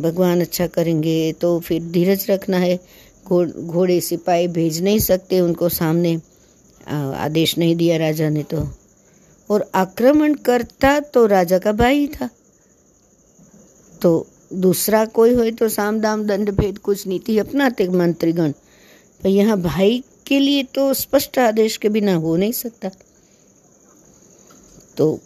भगवान 0.00 0.40
अच्छा 0.40 0.66
करेंगे 0.66 1.32
तो 1.32 1.58
फिर 1.60 1.82
धीरज 1.82 2.26
रखना 2.30 2.56
है। 2.56 2.78
घोड़, 3.26 3.48
घोड़े 3.48 4.00
सिपाही 4.00 4.48
भेज 4.48 4.82
नहीं 4.82 4.98
सकते 4.98 5.40
उनको 5.40 5.68
सामने। 5.68 6.20
आदेश 6.88 7.56
नहीं 7.58 7.74
दिया 7.76 7.96
राजा 7.96 8.28
ने 8.28 8.42
तो। 8.42 8.66
और 9.48 9.70
आक्रमण 9.74 10.34
करता 10.34 10.98
तो 11.00 11.26
राजा 11.26 11.58
का 11.58 11.72
भाई 11.72 12.06
था। 12.06 12.28
तो 14.02 14.26
दूसरा 14.52 15.04
कोई 15.04 15.34
हो 15.34 15.50
तो 15.50 15.68
साम 15.68 16.00
दाम 16.00 16.24
दंड 16.24 16.50
भेद 16.50 16.78
कुछ 16.78 17.06
नीति 17.06 17.38
अपनाते 17.38 17.88
मंत्रीगण। 17.88 18.52
पर 19.22 19.28
यहाँ 19.28 19.60
भाई 19.62 20.02
के 20.26 20.38
लिए 20.38 20.62
तो 20.74 20.92
स्पष्ट 20.94 21.38
आदेश 21.38 21.76
के 21.76 21.88
बिना 21.88 22.14
हो 22.14 22.36
नहीं 22.36 22.52
सकता। 22.52 22.90
तो 24.96 25.18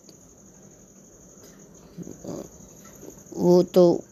वो 3.35 3.63
तो 3.75 4.03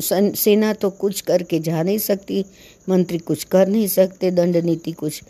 सेना 0.00 0.72
तो 0.72 0.90
कुछ 0.90 1.20
करके 1.20 1.58
जा 1.60 1.82
नहीं 1.82 1.98
सकती, 1.98 2.44
मंत्री 2.88 3.18
कुछ 3.18 3.44
कर 3.44 3.68
नहीं 3.68 3.86
सकते, 3.88 4.30
दंड 4.30 4.56
नीति 4.56 4.92
कुछ, 4.92 5.22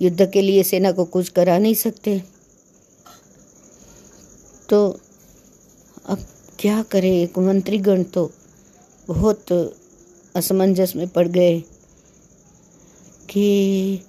युद्ध 0.00 0.30
के 0.30 0.42
लिए 0.42 0.62
सेना 0.62 0.92
को 0.92 1.04
कुछ 1.04 1.28
करा 1.28 1.58
नहीं 1.58 1.74
सकते। 1.74 2.22
तो 4.68 5.00
अब 6.06 6.26
क्या 6.58 6.82
करें? 6.82 7.10
एक 7.12 7.38
मंत्रीगण 7.38 8.02
तो 8.04 8.30
बहुत 9.08 9.52
असमंजस 10.34 10.92
में 10.96 11.08
पड़ 11.08 11.26
गए। 11.28 11.62
कि 13.34 14.00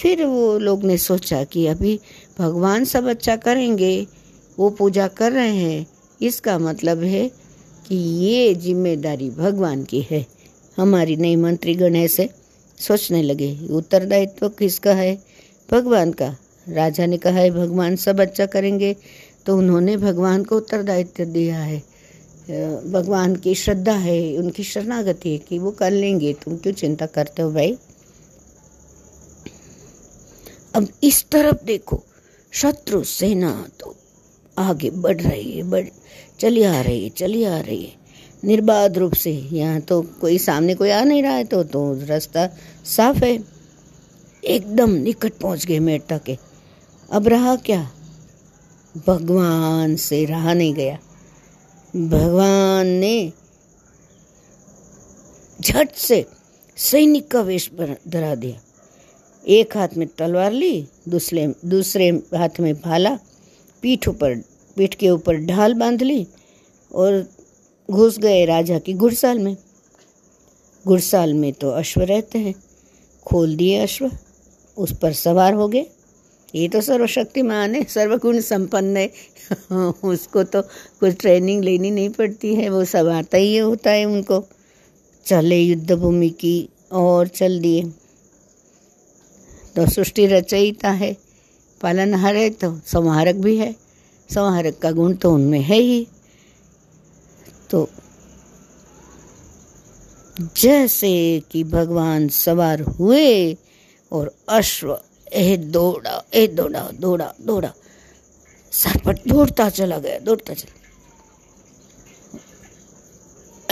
फिर 0.00 0.24
वो 0.24 0.58
लोग 0.58 0.84
ने 0.84 0.96
सोचा 0.98 1.44
कि 1.44 1.66
अभी 1.66 2.00
भगवान 2.38 2.84
सब 2.84 3.08
अच्छा 3.08 3.36
करेंगे, 3.36 4.06
वो 4.58 4.70
पूजा 4.70 5.08
कर 5.08 5.32
रहे 5.32 5.56
हैं। 5.56 5.86
इसका 6.22 6.58
मतलब 6.58 7.02
है 7.02 7.30
कि 7.88 7.96
ये 7.96 8.54
ज़िम्मेदारी 8.54 9.30
भगवान 9.30 9.84
की 9.84 10.06
है। 10.10 10.26
हमारी 10.76 11.16
नई 11.16 11.36
मंत्री 11.36 11.72
मंत्रीगण 11.72 11.96
ऐसे 11.96 12.28
सोचने 12.78 13.22
लगे, 13.22 13.58
उत्तरदायित्व 13.70 14.48
किसका 14.48 14.92
है? 14.92 15.18
भगवान 15.70 16.12
का। 16.12 16.36
राजा 16.68 17.06
ने 17.06 17.18
कहा 17.18 17.38
है 17.38 17.50
भगवान 17.50 17.96
सब 17.96 18.20
अच्छा 18.20 18.46
करेंगे। 18.46 18.96
तो 19.46 19.56
उन्होंने 19.58 19.96
भगवान 19.96 20.44
को 20.44 20.56
उत्तरदायित्व 20.56 21.24
दिया 21.24 21.58
है। 21.58 21.78
भगवान 22.92 23.36
की 23.36 23.54
श्रद्धा 23.54 23.92
है, 23.92 24.36
उनकी 24.36 24.64
शरणागति 24.64 25.30
है 25.30 25.38
कि 25.38 25.58
वो 25.58 25.70
कर 25.70 25.90
लेंगे। 25.90 26.32
तुम 26.32 26.56
क्यों 26.56 26.74
चिंता 26.74 27.06
करते 27.06 27.42
हो 27.42 27.52
भाई? 27.52 27.78
अब 30.74 30.88
इस 31.02 31.24
तरफ़ 31.30 31.64
देखो, 31.64 32.02
शत्रु 32.52 33.04
सेना 33.04 33.68
तो 33.80 33.96
आगे 34.58 34.90
बढ़ 34.90 35.20
रही 35.20 35.52
है, 35.52 35.62
बढ़, 35.62 35.86
चली 36.40 36.62
आ 36.62 36.80
रही 36.80 37.04
है, 37.04 37.10
चली 37.10 37.44
आ 37.44 37.60
रही 37.60 37.84
है। 37.84 37.96
निर्बाध 38.44 38.98
रूप 38.98 39.14
से 39.14 39.30
यहाँ 39.30 39.80
तो 39.80 40.02
कोई 40.02 40.38
सामने 40.38 40.74
कोई 40.74 40.90
आ 40.90 41.04
नहीं 41.04 41.22
रहा 41.22 41.32
है 41.32 41.44
तो 41.44 41.64
तो 41.64 42.06
रास्ता 42.06 42.48
साफ़ 42.84 43.24
है। 43.24 43.44
एकदम 44.44 44.90
निकट 44.90 45.32
पहुँच 45.32 45.66
गए 45.66 45.78
मेटा 45.78 46.18
के। 46.18 46.38
अब 47.12 47.28
रहा 47.28 47.56
क्या? 47.56 47.90
भगवान 49.06 49.96
से 49.96 50.24
रहा 50.24 50.54
नहीं 50.54 50.74
गया। 50.74 50.98
भगवान 51.96 52.86
ने 52.86 53.32
झट 55.60 55.92
से 55.94 56.26
सैनिक 56.76 57.30
का 57.30 57.40
वेश 57.40 57.70
धरा 58.08 58.34
दिया। 58.34 58.60
एक 59.48 59.76
हाथ 59.76 59.88
में 59.96 60.08
तलवार 60.08 60.52
ली, 60.52 60.86
दूसरे 61.08 61.54
दूसरे 61.64 62.08
हाथ 62.10 62.60
में 62.60 62.74
भाला, 62.74 63.18
पीठ 63.82 64.08
ऊपर, 64.08 64.34
पीठ 64.76 64.94
के 64.94 65.10
ऊपर 65.10 65.36
ढाल 65.36 65.74
बाँध 65.74 66.02
ली 66.02 66.26
और 66.94 67.28
घुस 67.90 68.18
गए 68.18 68.44
राजा 68.44 68.78
की 68.78 68.94
घुड़साल 68.94 69.38
में। 69.38 69.56
घुड़साल 70.86 71.34
में 71.34 71.52
तो 71.52 71.70
अश्व 71.70 72.00
रहते 72.00 72.38
हैं, 72.38 72.54
खोल 73.26 73.56
दिए 73.56 73.78
अश्व, 73.78 74.10
उस 74.78 74.98
पर 74.98 75.12
सवार 75.12 75.54
हो 75.54 75.68
गए। 75.68 75.86
ये 76.54 76.68
तो 76.68 76.80
सर्वशक्तिमान 76.80 77.74
है, 77.74 77.84
सर्वगुण 77.84 78.40
संपन्न 78.40 78.96
है। 78.96 79.10
उसको 80.04 80.44
तो 80.44 80.62
कुछ 81.00 81.14
ट्रेनिंग 81.14 81.64
लेनी 81.64 81.90
नहीं 81.90 82.08
पड़ती 82.08 82.54
है, 82.54 82.68
वो 82.68 82.84
सब 82.84 83.08
आता 83.08 83.38
ही 83.38 83.56
होता 83.56 83.90
है 83.90 84.04
उनको। 84.04 84.44
चले 85.26 85.60
युद्ध 85.60 85.92
भूमि 85.92 86.30
की 86.30 86.68
और 86.92 87.28
चल 87.28 87.60
दिए। 87.60 87.92
तो 89.76 89.86
सृष्टि 89.90 90.26
रचयिता 90.26 90.90
है 90.92 91.12
पालनहार 91.80 92.36
है 92.36 92.48
तो 92.52 92.70
संहारक 92.86 93.34
भी 93.36 93.56
है। 93.56 93.72
संहारक 94.30 94.78
का 94.78 94.90
गुण 94.92 95.14
तो 95.14 95.32
उनमें 95.34 95.60
है 95.60 95.76
ही। 95.76 96.06
तो 97.70 97.88
जैसे 100.56 101.12
कि 101.50 101.62
भगवान 101.64 102.28
सवार 102.28 102.80
हुए 102.80 103.56
और 104.12 104.34
अश्व, 104.48 104.98
ए 105.32 105.56
दौड़ा 105.56 106.22
ए 106.34 106.46
दौड़ा 106.48 106.90
दौड़ा 107.00 107.32
दौड़ा 107.40 107.72
सरपट 108.72 109.28
दौड़ता 109.28 109.68
चला 109.70 109.98
गया, 109.98 110.18
दौड़ता 110.18 110.54
चला 110.54 110.78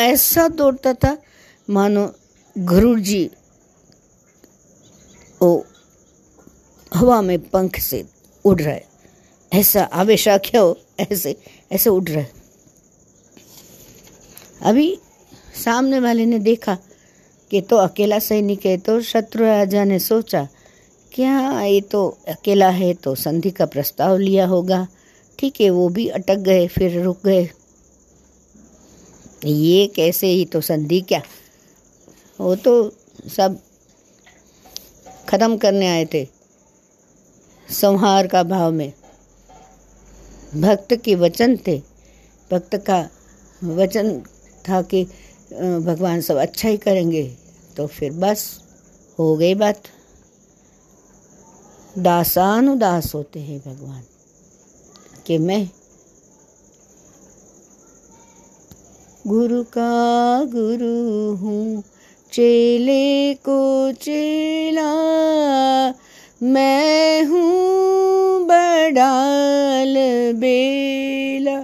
ऐसा 0.03 0.49
दौड़ता 0.49 0.93
था, 0.95 1.17
मानो 1.69 2.13
गुरु 2.57 2.99
जी 3.01 3.31
ओ 5.41 5.63
हवा 6.93 7.21
में 7.23 7.39
पंख 7.41 7.79
से 7.79 8.05
उड़ 8.45 8.61
रहा 8.61 8.75
है। 8.75 8.87
ऐसा 9.53 9.83
आवेश 9.83 10.27
क्या 10.29 10.61
हो, 10.61 10.77
ऐसे 11.01 11.37
ऐसे 11.73 11.91
उड़ 11.91 12.09
रहा 12.09 12.19
है। 12.19 12.31
अभी 14.63 14.99
सामने 15.65 16.01
वाले 16.01 16.25
ने 16.27 16.39
देखा 16.39 16.77
कि 17.51 17.61
तो 17.61 17.77
अकेला 17.77 18.19
सैनिक 18.19 18.67
है 18.67 18.77
तो 18.79 19.01
शत्रु 19.03 19.45
राजा 19.45 19.85
ने 19.85 19.99
सोचा, 19.99 20.47
क्या 21.13 21.61
ये 21.63 21.81
तो 21.83 22.07
अकेला 22.29 22.69
है 22.71 22.93
तो 22.95 23.15
संधि 23.15 23.51
का 23.51 23.67
प्रस्ताव 23.67 24.17
लिया 24.19 24.47
होगा। 24.47 24.87
ठीक 25.39 25.61
है, 25.61 25.71
वो 25.71 25.89
भी 25.89 26.07
अटक 26.09 26.39
गए, 26.39 26.67
फिर 26.67 27.01
रुक 27.03 27.25
गए। 27.25 27.49
ये 29.47 29.87
कैसे 29.87 30.27
ही 30.27 30.45
तो 30.45 30.61
संधि 30.61 31.01
क्या? 31.01 31.23
वो 32.39 32.55
तो 32.57 32.73
सब 33.29 33.59
खत्म 35.29 35.57
करने 35.57 35.87
आए 35.87 36.05
थे। 36.05 36.27
संहार 37.69 38.27
का 38.27 38.43
भाव 38.45 38.73
में। 38.73 38.93
भक्त 40.55 40.95
के 40.95 41.15
वचन 41.15 41.57
थे। 41.67 41.79
भक्त 42.51 42.77
का 42.87 42.99
वचन 43.63 44.21
था 44.65 44.81
कि 44.83 45.05
भगवान 45.53 46.21
सब 46.21 46.37
अच्छा 46.37 46.69
ही 46.69 46.77
करेंगे 46.77 47.23
तो 47.77 47.87
फिर 47.89 48.13
बस 48.15 48.45
हो 49.19 49.37
गई 49.37 49.55
बात। 49.55 49.83
दासानुदास 51.99 53.15
होते 53.15 53.41
हैं 53.41 53.59
भगवान, 53.61 54.03
कि 55.27 55.39
मैं 55.39 55.69
गुरु 59.25 59.63
का 59.69 60.45
गुरु 60.47 61.35
हूँ, 61.37 61.83
चेले 62.33 63.35
को 63.35 63.93
चेला 63.95 64.91
मैं 66.41 67.25
हूँ 67.25 68.47
बड़ाल 68.47 69.95
बेला। 70.35 71.57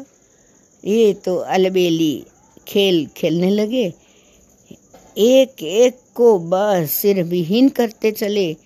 ये 0.84 1.12
तो 1.14 1.36
अलबेली 1.36 2.26
खेल 2.68 3.06
खेलने 3.16 3.50
लगे। 3.50 3.92
एक 5.18 5.62
एक 5.62 5.98
को 6.14 6.38
बस 6.38 6.90
सिर 6.90 7.22
विहीन 7.22 7.68
करते 7.68 8.10
चले। 8.12 8.56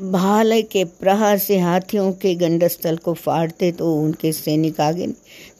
भाल 0.00 0.60
के 0.62 0.84
प्रहार 0.84 1.38
से 1.38 1.58
हाथियों 1.58 2.12
के 2.12 2.34
गंडस्थल 2.34 2.96
को 2.96 3.14
फाड़ते 3.14 3.70
तो 3.72 3.94
उनके 3.96 4.32
सैनिक 4.32 4.80
आगे, 4.80 5.06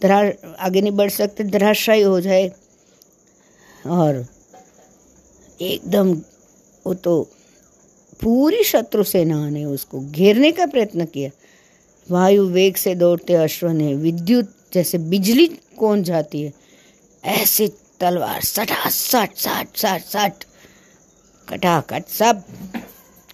धरा, 0.02 0.18
आगे 0.58 0.80
नहीं 0.80 0.92
बढ़ 0.92 1.10
सकते, 1.10 1.44
धराशायी 1.44 2.02
हो 2.02 2.20
जाए। 2.20 2.50
और 3.86 4.24
एकदम 5.60 6.12
वो 6.86 6.94
तो 6.94 7.28
पूरी 8.22 8.62
शत्रु 8.64 9.04
सेना 9.04 9.48
ने 9.50 9.64
उसको 9.64 10.00
घेरने 10.00 10.50
का 10.52 10.66
प्रयत्न 10.66 11.04
किया। 11.04 11.30
वायु 12.08 12.44
वेग 12.46 12.76
से 12.76 12.94
दौड़ते 12.94 13.34
अश्व 13.34 13.68
ने, 13.68 13.94
विद्युत 13.94 14.54
जैसे 14.72 14.98
बिजली 14.98 15.46
कौन 15.78 16.02
जाती 16.02 16.42
है, 16.42 16.52
ऐसे 17.24 17.68
तलवार 18.00 18.40
सटा 18.42 18.88
सट 18.88 19.36
सट 19.36 19.76
सट 19.76 20.04
सट 20.04 20.44
कटाकट 21.48 22.08
सब 22.08 22.42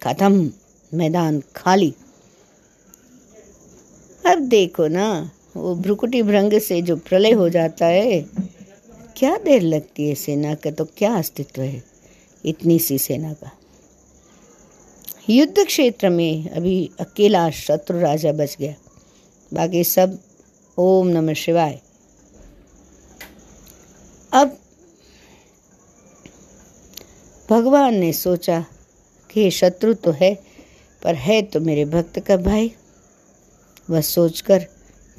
खत्म, 0.02 0.50
मैदान 0.92 1.42
खाली। 1.56 1.92
अब 4.24 4.38
देखो 4.48 4.88
ना, 4.88 5.30
वो 5.56 5.74
भ्रुकुटी 5.74 6.22
भ्रंग 6.22 6.58
से 6.60 6.80
जो 6.82 6.96
प्रलय 6.98 7.32
हो 7.32 7.48
जाता 7.48 7.86
है, 7.86 8.20
क्या 9.16 9.36
देर 9.36 9.62
लगती 9.62 10.08
है 10.08 10.14
सेना 10.14 10.54
का 10.54 10.70
तो 10.70 10.84
क्या 10.98 11.14
अस्तित्व 11.14 11.62
है 11.62 11.82
इतनी 12.44 12.78
सी 12.78 12.98
सेना 12.98 13.32
का? 13.32 13.50
युद्ध 15.30 15.64
क्षेत्र 15.66 16.08
में 16.08 16.50
अभी 16.50 16.90
अकेला 17.00 17.50
शत्रु 17.50 18.00
राजा 18.00 18.32
बच 18.32 18.56
गया। 18.60 18.74
बाकी 19.54 19.84
सब 19.84 20.18
ओम 20.78 21.08
नमः 21.08 21.34
शिवाय। 21.34 21.80
अब 24.32 24.58
भगवान 27.50 27.94
ने 27.94 28.12
सोचा 28.12 28.64
कि 29.30 29.50
शत्रु 29.50 29.94
तो 29.94 30.10
है, 30.10 30.34
पर 31.02 31.14
है 31.14 31.42
तो 31.42 31.60
मेरे 31.60 31.84
भक्त 31.84 32.18
का 32.18 32.36
भाई। 32.36 32.72
वह 33.90 34.00
सोचकर 34.00 34.66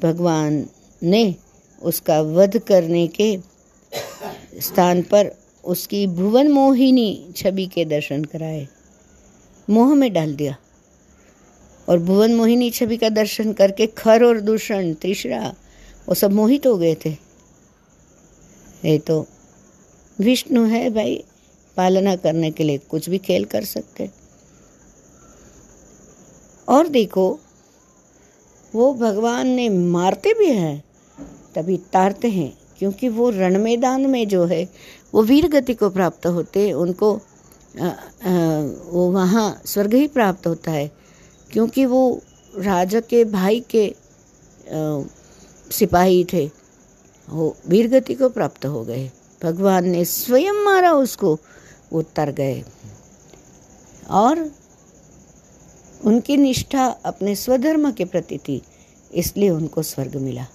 भगवान 0.02 0.68
ने 1.02 1.34
उसका 1.82 2.20
वध 2.20 2.58
करने 2.58 3.06
के 3.06 3.38
स्थान 4.60 5.02
पर 5.02 5.30
उसकी 5.64 6.06
भुवन 6.06 6.48
मोहिनी 6.48 7.32
छवि 7.36 7.66
के 7.66 7.84
दर्शन 7.84 8.24
कराए। 8.24 8.68
मोह 9.70 9.94
में 9.94 10.12
डाल 10.12 10.34
दिया। 10.34 10.56
और 11.88 11.98
भुवन 11.98 12.34
मोहिनी 12.34 12.70
छवि 12.70 12.96
का 12.96 13.08
दर्शन 13.08 13.52
करके 13.52 13.86
खर 13.86 14.24
और 14.24 14.40
दूषण 14.40 14.94
त्रिशरा 14.94 15.54
वो 16.08 16.14
सब 16.14 16.32
मोहित 16.32 16.66
हो 16.66 16.78
गए 16.78 16.94
थे। 16.94 17.10
ये 18.84 18.98
तो 18.98 19.26
विष्णु 20.20 20.64
है 20.64 20.90
भाई, 20.90 21.24
पालना 21.76 22.16
करने 22.16 22.50
के 22.50 22.64
लिए 22.64 22.78
कुछ 22.78 23.08
भी 23.08 23.18
खेल 23.18 23.44
कर 23.44 23.64
सकते। 23.64 24.10
और 26.68 26.88
देखो, 26.88 27.40
वो 28.74 28.94
भगवान 28.94 29.46
ने 29.46 29.68
मारते 29.68 30.34
भी 30.34 30.46
हैं, 30.46 30.84
तभी 31.54 31.76
तारते 31.76 32.28
हैं, 32.28 32.58
क्योंकि 32.78 33.08
वो 33.08 33.30
रण 33.30 33.58
मैदान 33.58 34.06
में 34.06 34.28
जो 34.28 34.44
है, 34.44 34.68
वो 35.14 35.22
वीर 35.22 35.48
गति 35.48 35.74
को 35.74 35.90
प्राप्त 35.90 36.26
होते, 36.26 36.72
उनको 36.72 37.20
वो 37.74 39.10
वहाँ 39.10 39.60
स्वर्ग 39.66 39.94
ही 39.94 40.06
प्राप्त 40.08 40.46
होता 40.46 40.70
है, 40.70 40.90
क्योंकि 41.50 41.84
वो 41.86 42.20
राजा 42.54 43.00
के 43.00 43.24
भाई 43.26 43.60
के 43.70 43.94
सिपाही 45.70 46.24
थे, 46.32 46.46
वो 47.28 47.56
वीरगति 47.68 48.14
को 48.14 48.28
प्राप्त 48.28 48.66
हो 48.66 48.84
गए। 48.84 49.10
भगवान 49.42 49.88
ने 49.88 50.04
स्वयं 50.04 50.64
मारा 50.64 50.92
उसको, 50.92 51.38
वो 51.92 52.02
तर 52.16 52.30
गए। 52.32 52.64
और 54.10 54.50
उनकी 56.04 56.36
निष्ठा 56.36 56.86
अपने 57.04 57.34
स्वधर्म 57.36 57.90
के 57.92 58.04
प्रति 58.04 58.38
थी, 58.38 58.60
इसलिए 59.12 59.50
उनको 59.50 59.82
स्वर्ग 59.82 60.16
मिला। 60.16 60.46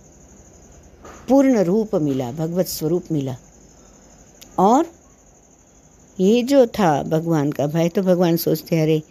पूर्ण 1.30 1.64
रूप 1.64 1.96
मिला, 1.96 2.32
भगवत 2.32 2.68
स्वरूप 2.68 3.12
मिला। 3.12 3.36
और 4.60 4.86
ये 6.20 6.44
जो 6.44 6.66
था 6.70 7.04
भगवान 7.04 7.52
का 7.52 7.68
भाई 7.68 7.90
तो 7.90 8.02
भगवान 8.02 8.38
सोचते, 8.38 8.80
अरे, 8.82 9.02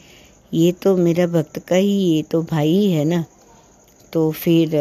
ये 0.52 0.72
तो 0.72 0.96
मेरा 0.96 1.26
भक्त 1.26 1.58
का 1.58 1.76
ही, 1.76 1.88
ये 1.88 2.22
तो 2.22 2.42
भाई 2.42 2.70
ही 2.70 3.04
ना? 3.04 3.24
तो 4.12 4.30
फिर, 4.32 4.76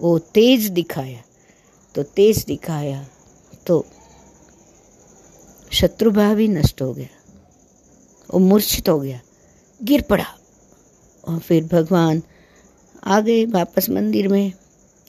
वो 0.00 0.18
तेज 0.18 0.66
दिखाया 0.68 1.22
तो 1.94 2.02
तेज 2.02 2.44
दिखाया 2.44 3.06
तो 3.66 3.84
शत्रुभाव 5.72 6.38
ही 6.38 6.48
नष्ट 6.48 6.82
हो 6.82 6.92
गया, 6.92 7.08
वो 8.30 8.40
मूर्छित 8.40 8.88
हो 8.88 8.98
गया, 9.00 9.20
गिर 9.80 10.02
पड़ा। 10.02 10.26
और 11.24 11.38
फिर 11.38 11.64
भगवान 11.64 12.22
आ 13.04 13.20
गए 13.20 13.44
वापस 13.46 13.90
मंदिर 13.90 14.28
में। 14.28 14.52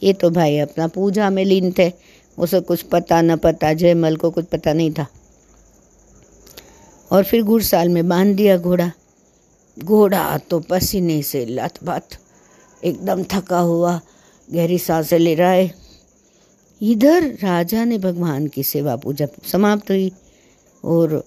ये 0.03 0.13
तो 0.13 0.29
भाई 0.29 0.57
अपना 0.57 0.87
पूजा 0.87 1.29
में 1.29 1.43
लीन 1.45 1.73
थे 1.79 1.91
उसे 2.37 2.59
कुछ 2.61 2.81
पता 2.81 3.21
न 3.21 3.35
पता, 3.37 3.73
जयमल 3.73 4.15
को 4.15 4.31
कुछ 4.31 4.45
पता 4.45 4.73
नहीं 4.73 4.91
था। 4.91 5.07
और 7.11 7.23
फिर 7.23 7.43
घुड़साल 7.43 7.89
में 7.89 8.07
बाँध 8.09 8.35
दिया 8.35 8.57
घोड़ा। 8.57 8.91
घोड़ा 9.77 10.37
तो 10.49 10.59
पसीने 10.59 11.21
से 11.23 11.45
लथपथ, 11.45 12.17
एकदम 12.83 13.23
थका 13.23 13.59
हुआ, 13.59 13.99
गहरी 14.49 14.77
साँसें 14.77 15.17
ले 15.19 15.35
रहा 15.35 15.51
है। 15.51 15.73
इधर 16.81 17.23
राजा 17.43 17.83
ने 17.85 17.97
भगवान 17.97 18.47
की 18.47 18.63
सेवा 18.63 18.95
पूजा 18.95 19.27
समाप्त 19.45 19.89
हुई 19.91 20.11
और 20.83 21.23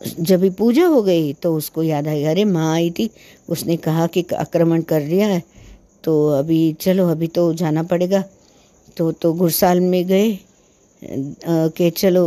जब 0.00 0.40
भी 0.40 0.50
पूजा 0.50 0.86
हो 0.86 1.02
गई 1.02 1.32
तो 1.32 1.54
उसको 1.56 1.82
याद 1.82 2.08
आई, 2.08 2.24
अरे 2.24 2.44
माँ 2.44 2.72
आई 2.74 2.90
थी, 2.90 3.10
उसने 3.48 3.76
कहा 3.76 4.06
कि 4.06 4.24
आक्रमण 4.34 4.82
कर 4.82 5.02
दिया 5.02 5.26
है 5.28 5.42
तो 6.04 6.28
अभी 6.30 6.72
चलो, 6.80 7.08
अभी 7.08 7.26
तो 7.28 7.52
जाना 7.54 7.82
पड़ेगा। 7.82 8.22
तो 8.96 9.10
तो 9.12 9.32
घुड़साल 9.34 9.80
में 9.80 10.06
गए। 10.06 10.38
कि 11.04 11.90
चलो 11.90 12.24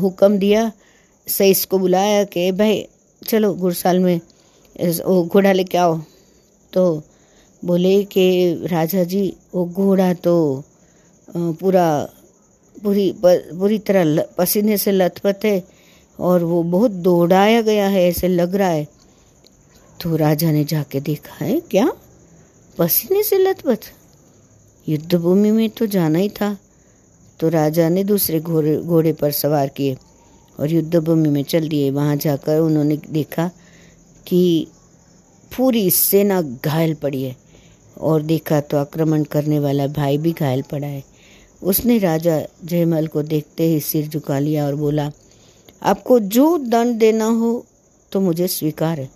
हुक्म 0.00 0.38
दिया 0.38 0.72
सईस 1.28 1.64
को 1.64 1.78
बुलाया 1.78 2.24
कि, 2.24 2.52
भाई, 2.52 2.86
चलो 3.28 3.54
घुड़साल 3.54 3.98
में 3.98 4.20
वो 5.04 5.24
घोड़ा 5.24 5.52
लेके 5.52 5.78
आओ। 5.78 5.98
तो 6.72 7.02
बोले 7.64 8.04
कि, 8.04 8.54
राजा 8.66 9.04
जी, 9.04 9.36
वो 9.54 9.66
घोड़ा 9.66 10.12
तो 10.14 10.64
पूरा, 11.36 12.08
पूरी 12.82 13.12
पूरी 13.22 13.78
तरह 13.78 14.24
पसीने 14.38 14.76
से 14.76 14.92
लथपथ 14.92 15.44
है 15.44 15.62
और 16.20 16.44
वो 16.44 16.62
बहुत 16.62 16.90
दौड़ाया 16.90 17.60
गया 17.62 17.88
है, 17.88 18.08
ऐसे 18.08 18.28
लग 18.28 18.54
रहा 18.54 18.68
है। 18.68 18.88
तो 20.02 20.16
राजा 20.16 20.50
ने 20.50 20.64
जाके 20.64 21.00
देखा, 21.00 21.44
है, 21.44 21.60
क्या? 21.60 21.92
पसीने 22.78 23.22
से 23.22 23.38
लथपथ? 23.38 23.78
युद्ध 24.88 25.14
भूमि 25.14 25.50
में 25.50 25.70
तो 25.70 25.86
जाना 25.86 26.18
ही 26.18 26.28
था। 26.28 26.56
तो 27.40 27.48
राजा 27.48 27.88
ने 27.88 28.04
दूसरे 28.04 28.40
घोड़े 28.40 28.76
घोड़े 28.76 29.12
पर 29.12 29.30
सवार 29.32 29.68
किए 29.68 29.96
और 30.58 30.70
युद्ध 30.70 30.96
भूमि 30.96 31.28
में 31.28 31.42
चल 31.44 31.68
दिए। 31.68 31.90
वहाँ 31.90 32.16
जाकर 32.16 32.58
उन्होंने 32.58 32.96
देखा 33.10 33.50
कि 34.26 34.66
पूरी 35.52 35.90
सेना 35.90 36.40
घायल 36.42 36.94
पड़ी 36.94 37.22
है 37.22 37.36
और 38.00 38.22
देखा 38.22 38.60
तो 38.60 38.76
आक्रमण 38.78 39.24
करने 39.26 39.58
वाला 39.60 39.86
भाई 39.88 40.18
भी 40.18 40.32
घायल 40.32 40.62
पड़ा 40.62 40.86
है। 40.86 41.02
उसने 41.62 41.98
राजा 41.98 42.40
जयमल 42.64 43.06
को 43.06 43.22
देखते 43.22 43.64
ही 43.64 43.80
सिर 43.80 44.08
झुका 44.08 44.38
लिया 44.38 44.66
और 44.66 44.74
बोला, 44.74 45.10
आपको 45.82 46.18
जो 46.20 46.56
दंड 46.60 46.98
देना 46.98 47.24
हो 47.24 47.64
तो 48.12 48.20
मुझे 48.20 48.46
स्वीकार 48.48 49.00
है। 49.00 49.10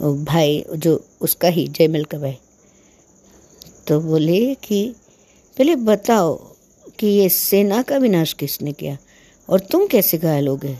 भाई 0.00 0.64
जो 0.70 1.00
उसका 1.20 1.48
ही 1.48 1.66
जयमल 1.68 2.04
का 2.04 2.18
भाई 2.18 2.38
तो 3.86 4.00
बोले 4.00 4.54
कि 4.54 4.94
पहले 5.58 5.76
बताओ 5.76 6.36
कि 6.98 7.06
ये 7.06 7.28
सेना 7.28 7.82
का 7.82 7.96
विनाश 7.96 8.32
किसने 8.32 8.72
किया 8.72 8.98
और 9.48 9.60
तुम 9.60 9.86
कैसे 9.86 10.18
घायल 10.18 10.48
हो 10.48 10.56
गए? 10.56 10.78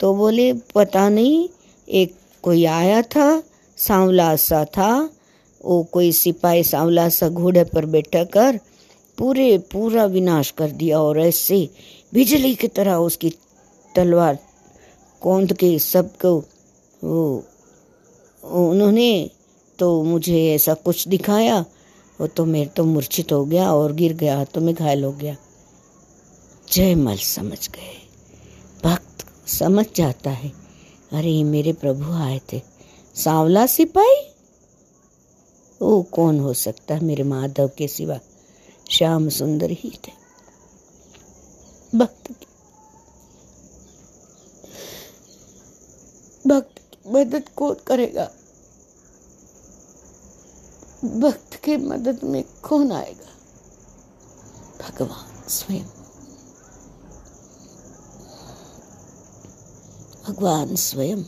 तो 0.00 0.14
बोले, 0.14 0.52
पता 0.52 1.08
नहीं, 1.08 1.48
एक 1.88 2.14
कोई 2.42 2.64
आया 2.64 3.02
था 3.02 3.42
सांवला 3.76 4.36
सा 4.36 4.64
था, 4.64 5.10
वो 5.64 5.82
कोई 5.82 6.12
सिपाही 6.12 6.64
सांवला 6.64 7.08
सा 7.08 7.28
घोड़े 7.28 7.64
पर 7.64 7.86
बैठा 7.86 8.24
कर 8.24 8.60
पूरे, 9.18 9.58
पूरा 9.58 10.04
विनाश 10.04 10.50
कर 10.50 10.70
दिया 10.70 11.00
और 11.00 11.20
ऐसे 11.20 11.68
बिजली 12.14 12.54
की 12.54 12.68
तरह 12.68 12.94
उसकी 12.94 13.30
तलवार 13.94 14.38
कौंद 15.20 15.52
के 15.52 15.78
सबको, 15.78 16.44
वो, 17.04 17.44
उन्होंने 18.44 19.30
तो 19.78 20.02
मुझे 20.02 20.54
ऐसा 20.54 20.74
कुछ 20.74 21.08
दिखाया 21.08 21.64
वो 22.20 22.26
तो 22.26 22.44
मेरे 22.44 22.70
तो 22.70 22.84
मूर्छित 22.84 23.32
हो 23.32 23.44
गया 23.44 23.72
और 23.72 23.92
गिर 23.92 24.12
गया 24.12 24.44
तो 24.44 24.60
मैं 24.60 24.74
घायल 24.74 25.04
हो 25.04 25.12
गया। 25.12 25.36
जयमल 26.72 27.16
समझ 27.16 27.68
गए। 27.68 28.08
भक्त 28.84 29.48
समझ 29.48 29.86
जाता 29.96 30.30
है। 30.30 30.52
अरे 31.12 31.30
ये 31.30 31.44
मेरे 31.44 31.72
प्रभु 31.72 32.12
आए 32.12 32.40
थे। 32.52 32.62
सांवला 33.14 33.66
सिपाही? 33.66 34.34
वो 35.82 36.02
कौन 36.02 36.40
हो 36.40 36.54
सकता 36.54 36.94
है 36.94 37.04
मेरे 37.04 37.22
माधव 37.22 37.70
के 37.78 37.88
सिवा? 37.88 38.18
श्याम 38.90 39.28
सुंदर 39.28 39.70
ही 39.70 39.90
थे। 39.90 40.12
भक्त 41.98 42.34
भक्त 46.46 46.96
मदद 47.06 47.48
कौन 47.48 47.76
करेगा? 47.86 48.30
भक्त 51.04 51.54
के 51.64 51.76
मदद 51.76 52.20
में 52.24 52.44
कौन 52.62 52.92
आएगा? 52.92 53.30
भगवान 54.82 55.48
स्वयं। 55.48 55.84
भगवान 60.28 60.76
स्वयं। 60.76 61.24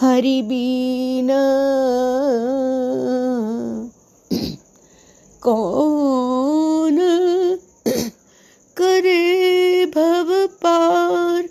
हरि 0.00 0.42
बीन। 0.42 1.28
कौन 5.42 6.98
करे 8.76 9.86
भव 9.86 10.41
पार। 10.66 11.48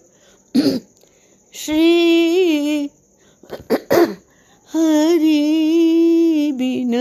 श्री 1.53 2.85
हरि 4.73 6.51
बिन। 6.55 6.93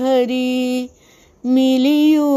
हरि 0.00 0.88
मिलियो 1.44 2.28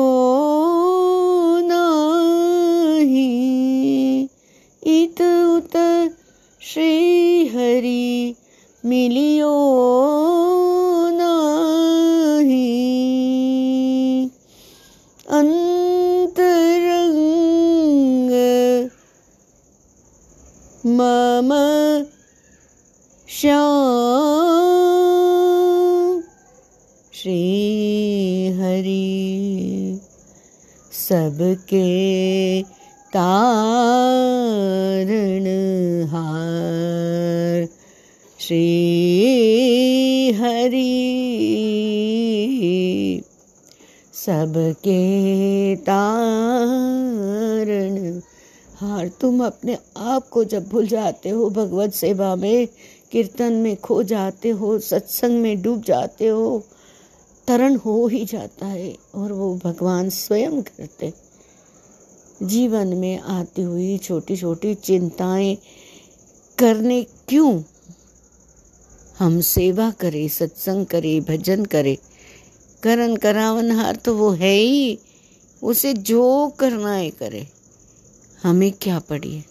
अपने 49.41 49.77
आप 49.97 50.29
को 50.29 50.43
जब 50.43 50.69
भूल 50.69 50.87
जाते 50.87 51.29
हो, 51.29 51.49
भगवत 51.49 51.93
सेवा 51.93 52.35
में, 52.35 52.67
कीर्तन 53.11 53.53
में 53.53 53.77
खो 53.77 54.03
जाते 54.03 54.49
हो, 54.49 54.79
सत्संग 54.79 55.41
में 55.41 55.61
डूब 55.61 55.83
जाते 55.83 56.27
हो, 56.27 56.63
तरण 57.47 57.75
हो 57.75 58.07
ही 58.07 58.25
जाता 58.25 58.65
है 58.65 58.97
और 59.15 59.31
वो 59.31 59.59
भगवान 59.63 60.09
स्वयं 60.09 60.61
करते 60.61 61.13
जीवन 62.43 62.87
में 62.87 63.19
आती 63.19 63.61
हुई 63.61 63.97
छोटी 63.97 64.37
छोटी 64.37 64.75
चिंताएँ 64.75 65.57
करने 66.57 67.03
क्यों? 67.03 67.61
हम 69.19 69.41
सेवा 69.41 69.91
करें, 69.91 70.27
सत्संग 70.27 70.85
करें, 70.85 71.21
भजन 71.21 71.65
करें। 71.65 71.97
करन 72.83 73.15
करावनहार 73.15 73.95
तो 73.95 74.15
वो 74.15 74.31
है 74.31 74.53
ही, 74.53 74.99
उसे 75.63 75.93
जो 75.93 76.53
करना 76.59 76.93
है 76.93 77.09
करे। 77.09 77.47
हमें 78.43 78.71
क्या 78.81 78.99
पड़ी 78.99 79.43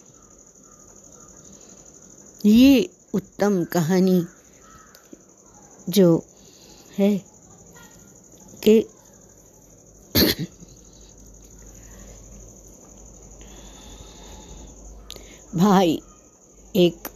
ये 2.45 2.89
उत्तम 3.13 3.63
कहानी 3.63 4.25
जो 5.89 6.25
है 6.97 7.17
कि 8.63 8.79
भाई 15.55 16.01
एक 16.75 17.07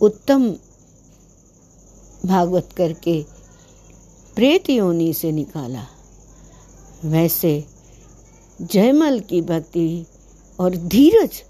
उत्तम 0.00 0.50
भागवत 2.24 2.68
करके 2.76 3.22
प्रेत 4.34 4.70
योनि 4.70 5.12
से 5.14 5.32
निकाला। 5.32 5.86
वैसे 7.04 7.52
जयमल 8.62 9.20
की 9.20 9.40
भक्ति 9.40 10.06
और 10.60 10.76
धीरज 10.76 11.42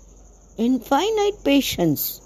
इनफाइनाइट 0.58 1.34
पेशेंस 1.44 2.20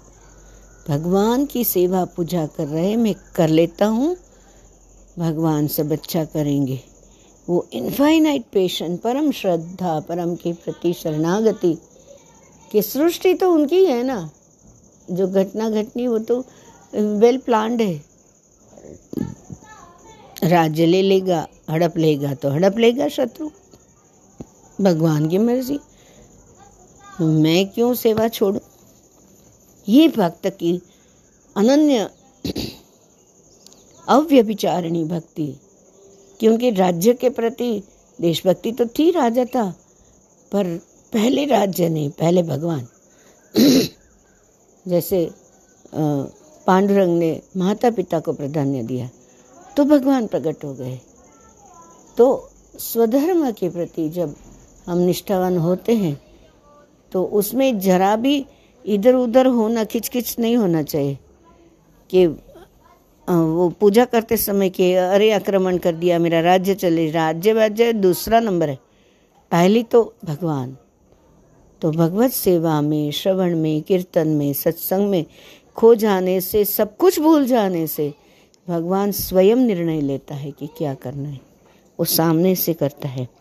भगवान 0.87 1.45
की 1.45 1.63
सेवा 1.63 2.05
पूजा 2.05 2.45
कर 2.47 2.67
रहे, 2.67 2.95
मैं 2.95 3.15
कर 3.35 3.47
लेता 3.47 3.85
हूँ। 3.85 4.15
भगवान 5.19 5.67
सब 5.67 5.91
अच्छा 5.91 6.25
करेंगे। 6.25 6.79
वो 7.49 7.67
इनफाइनाइट 7.73 8.43
पेशेंस 8.53 8.99
परम 8.99 9.31
श्रद्धा, 9.31 9.99
परम 9.99 10.35
के 10.35 10.53
प्रति 10.53 10.93
शरणागति। 10.93 11.77
की 12.71 12.81
सृष्टि 12.81 13.33
तो 13.33 13.51
उनकी 13.51 13.85
है 13.85 14.03
ना। 14.03 14.29
जो 15.11 15.27
घटना 15.27 15.69
घटनी 15.69 16.07
वो 16.07 16.19
तो 16.19 16.39
वेल 16.95 17.37
प्लान्ड 17.37 17.81
है। 17.81 18.03
राज्य 20.43 20.85
ले 20.85 21.01
लेगा, 21.01 21.47
हड़प 21.69 21.97
लेगा 21.97 22.33
तो 22.33 22.49
हड़प 22.49 22.77
लेगा 22.77 23.07
शत्रु। 23.07 23.49
भगवान 24.79 25.27
की 25.29 25.37
मर्ज़ी। 25.37 25.79
मैं 27.19 27.67
क्यों 27.69 27.93
सेवा 27.93 28.27
छोड़ू? 28.27 28.59
ये 29.87 30.07
भक्त 30.07 30.47
की 30.49 30.81
अनन्य 31.55 32.09
अव्यभिचारिणी 34.07 35.03
भक्ति, 35.03 35.47
क्योंकि 36.39 36.71
राज्य 36.71 37.13
के 37.13 37.29
प्रति 37.29 37.71
देशभक्ति 38.19 38.71
तो 38.71 38.85
थी 38.99 39.09
राजा 39.11 39.45
था, 39.45 39.69
पर 40.51 40.75
पहले 41.13 41.45
राज्य 41.45 41.89
नहीं, 41.89 42.09
पहले 42.09 42.43
भगवान। 42.43 42.87
जैसे 44.85 45.29
पांडुरंग 46.67 47.17
ने 47.19 47.41
माता 47.57 47.89
पिता 47.91 48.19
को 48.19 48.33
प्राधान्य 48.33 48.83
दिया 48.83 49.09
तो 49.77 49.83
भगवान 49.85 50.27
प्रकट 50.27 50.63
हो 50.63 50.73
गए। 50.73 50.99
तो 52.17 52.49
स्वधर्म 52.79 53.51
के 53.51 53.69
प्रति 53.69 54.09
जब 54.09 54.35
हम 54.89 54.97
निष्ठावान 54.97 55.57
होते 55.57 55.95
हैं 55.95 56.21
तो 57.11 57.23
उसमें 57.23 57.79
जरा 57.79 58.15
भी 58.15 58.45
इधर 58.85 59.13
उधर 59.13 59.45
होना, 59.45 59.83
खिचखिच 59.83 60.39
नहीं 60.39 60.57
होना 60.57 60.83
चाहिए 60.83 61.19
कि 62.09 62.27
वो 63.29 63.69
पूजा 63.69 64.05
करते 64.05 64.37
समय 64.37 64.69
कि, 64.69 64.93
अरे, 64.93 65.31
आक्रमण 65.31 65.77
कर 65.77 65.95
दिया, 65.95 66.19
मेरा 66.19 66.39
राज्य 66.39 66.75
चले, 66.75 67.11
राज्य 67.11 67.53
राज्य 67.53 67.93
दूसरा 67.93 68.39
नंबर 68.39 68.69
है। 68.69 68.79
पहली 69.51 69.83
तो 69.83 70.13
भगवान 70.25 70.77
तो 71.81 71.91
भगवत 71.91 72.31
सेवा 72.31 72.81
में, 72.81 73.11
श्रवण 73.11 73.57
में, 73.57 73.81
कीर्तन 73.81 74.27
में, 74.27 74.53
सत्संग 74.53 75.09
में, 75.09 75.25
खो 75.75 75.95
जाने 75.95 76.41
से, 76.41 76.65
सब 76.65 76.97
कुछ 76.97 77.19
भूल 77.19 77.45
जाने 77.45 77.87
से, 77.87 78.13
भगवान 78.69 79.11
स्वयं 79.11 79.55
निर्णय 79.55 80.01
लेता 80.01 80.35
है 80.35 80.51
कि 80.51 80.67
क्या 80.77 80.93
करना 80.93 81.29
है। 81.29 81.39
वो 81.99 82.05
सामने 82.05 82.55
से 82.55 82.73
करता 82.73 83.07
है। 83.07 83.38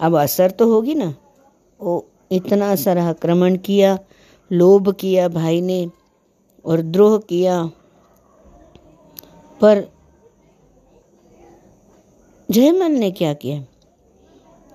अब 0.00 0.16
असर 0.16 0.50
तो 0.50 0.66
होगी 0.72 0.94
ना। 0.94 1.14
वो 1.80 2.04
इतना 2.32 2.74
सारा 2.76 3.04
आक्रमण 3.04 3.56
किया, 3.56 3.98
लोभ 4.50 4.92
किया 4.94 5.28
भाई 5.28 5.60
ने 5.60 5.86
और 6.64 6.80
द्रोह 6.82 7.18
किया। 7.18 7.62
पर 9.60 9.84
जयमल 12.48 12.92
ने 12.92 13.10
क्या 13.10 13.32
किया? 13.34 13.64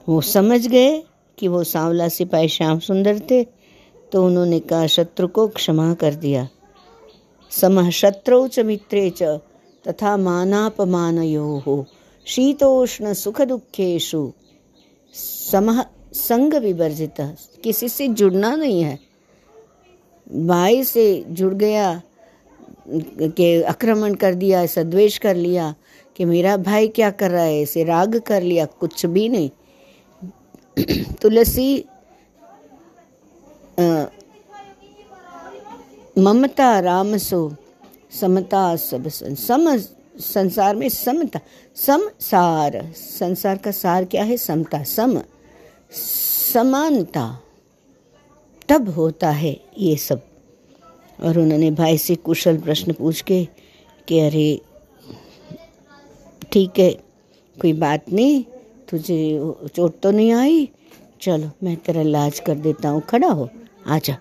वो 0.07 0.21
समझ 0.21 0.65
गए 0.67 1.01
कि 1.37 1.47
वो 1.47 1.63
सांवला 1.63 2.07
सिपाही 2.09 2.47
श्याम 2.47 2.79
सुंदर 2.79 3.19
थे 3.29 3.43
तो 4.11 4.25
उन्होंने 4.25 4.59
कहा 4.59 4.87
शत्रु 4.87 5.27
को 5.27 5.47
क्षमा 5.49 5.93
कर 5.93 6.15
दिया। 6.15 6.47
समः 7.51 7.89
शत्रु 7.89 8.47
च 8.47 8.59
मित्रे 8.59 9.09
च 9.09 9.23
तथा 9.85 10.15
मानापमान 10.17 11.17
यो 11.23 11.45
हो 11.59 11.85
शीतोष्ण 12.27 13.13
सुख 13.13 13.41
दुखेशु 13.41 14.31
समह, 15.13 15.85
संग 16.13 16.53
विवर्जित 16.53 17.15
किसी 17.63 17.89
से 17.89 18.07
जुड़ना 18.07 18.55
नहीं 18.55 18.81
है। 18.83 18.99
भाई 20.27 20.83
से 20.83 21.23
जुड़ 21.29 21.53
गया, 21.53 22.01
के 22.89 23.63
आक्रमण 23.63 24.13
कर 24.15 24.33
दिया 24.33 24.61
ऐसा 24.63 24.83
द्वेष 24.83 25.17
कर 25.17 25.35
लिया, 25.35 25.73
कि 26.15 26.25
मेरा 26.25 26.57
भाई 26.57 26.87
क्या 26.87 27.09
कर 27.11 27.31
रहा 27.31 27.43
है 27.43 27.61
ऐसे 27.61 27.83
राग 27.83 28.19
कर 28.19 28.41
लिया, 28.41 28.65
कुछ 28.65 29.05
भी 29.05 29.29
नहीं। 29.29 29.49
तुलसी 31.21 31.85
ममता, 36.17 36.79
राम 36.79 37.17
सो, 37.17 37.55
समता 38.11 38.75
सब 38.75 39.07
सम 39.07 39.77
संसार 40.19 40.75
में 40.75 40.89
समता 40.89 41.39
समसार 41.75 42.91
संसार 42.95 43.57
का 43.57 43.71
सार 43.71 44.05
क्या 44.05 44.23
है? 44.23 44.37
समता। 44.37 44.83
सम, 44.83 45.21
समानता। 46.53 47.43
तब 48.69 48.89
होता 48.89 49.29
है 49.29 49.61
ये 49.77 49.95
सब। 49.97 50.21
और 51.23 51.39
उन्होंने 51.39 51.71
भाई 51.71 51.97
से 51.97 52.15
कुशल 52.15 52.57
प्रश्न 52.57 52.93
पूछ 52.93 53.21
के 53.21 53.47
कि, 54.07 54.19
अरे, 54.19 54.61
ठीक 56.51 56.79
है, 56.79 56.91
कोई 57.61 57.73
बात 57.73 58.09
नहीं, 58.13 58.43
तुझे 58.89 59.39
चोट 59.75 59.99
तो 59.99 60.11
नहीं 60.11 60.33
आई? 60.33 60.69
चलो, 61.21 61.51
मैं 61.63 61.75
तेरा 61.75 62.01
इलाज 62.01 62.39
कर 62.39 62.55
देता 62.55 62.89
हूँ, 62.89 63.01
खड़ा 63.01 63.27
हो 63.27 63.49
आजा 63.87 64.17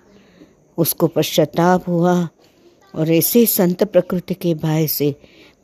उसको 0.78 1.06
पश्चाताप 1.06 1.88
हुआ 1.88 2.28
और 2.94 3.10
ऐसे 3.12 3.46
संत 3.46 3.84
प्रकृति 3.84 4.34
के 4.34 4.54
भाई 4.54 4.88
से 4.88 5.14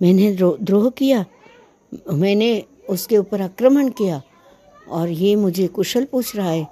मैंने 0.02 0.32
द्रोह 0.62 0.90
किया, 0.90 1.24
मैंने 2.12 2.64
उसके 2.90 3.18
ऊपर 3.18 3.40
आक्रमण 3.40 3.88
किया, 3.88 4.22
और 4.90 5.08
ये 5.08 5.36
मुझे 5.36 5.66
कुशल 5.66 6.04
पूछ 6.04 6.36
रहा 6.36 6.50
है 6.50 6.66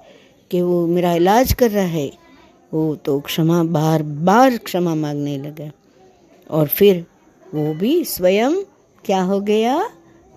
कि 0.51 0.61
वो 0.61 0.85
मेरा 0.87 1.13
इलाज 1.13 1.53
कर 1.53 1.71
रहा 1.71 1.85
है। 1.85 2.11
वो 2.73 2.95
तो 2.95 3.19
क्षमा, 3.19 3.63
बार 3.63 4.03
बार 4.03 4.57
क्षमा 4.57 4.95
मांगने 4.95 5.37
लगा। 5.37 5.71
और 6.49 6.67
फिर 6.67 7.05
वो 7.53 7.73
भी 7.73 8.03
स्वयं, 8.03 8.55
क्या 9.05 9.21
हो 9.21 9.39
गया? 9.39 9.89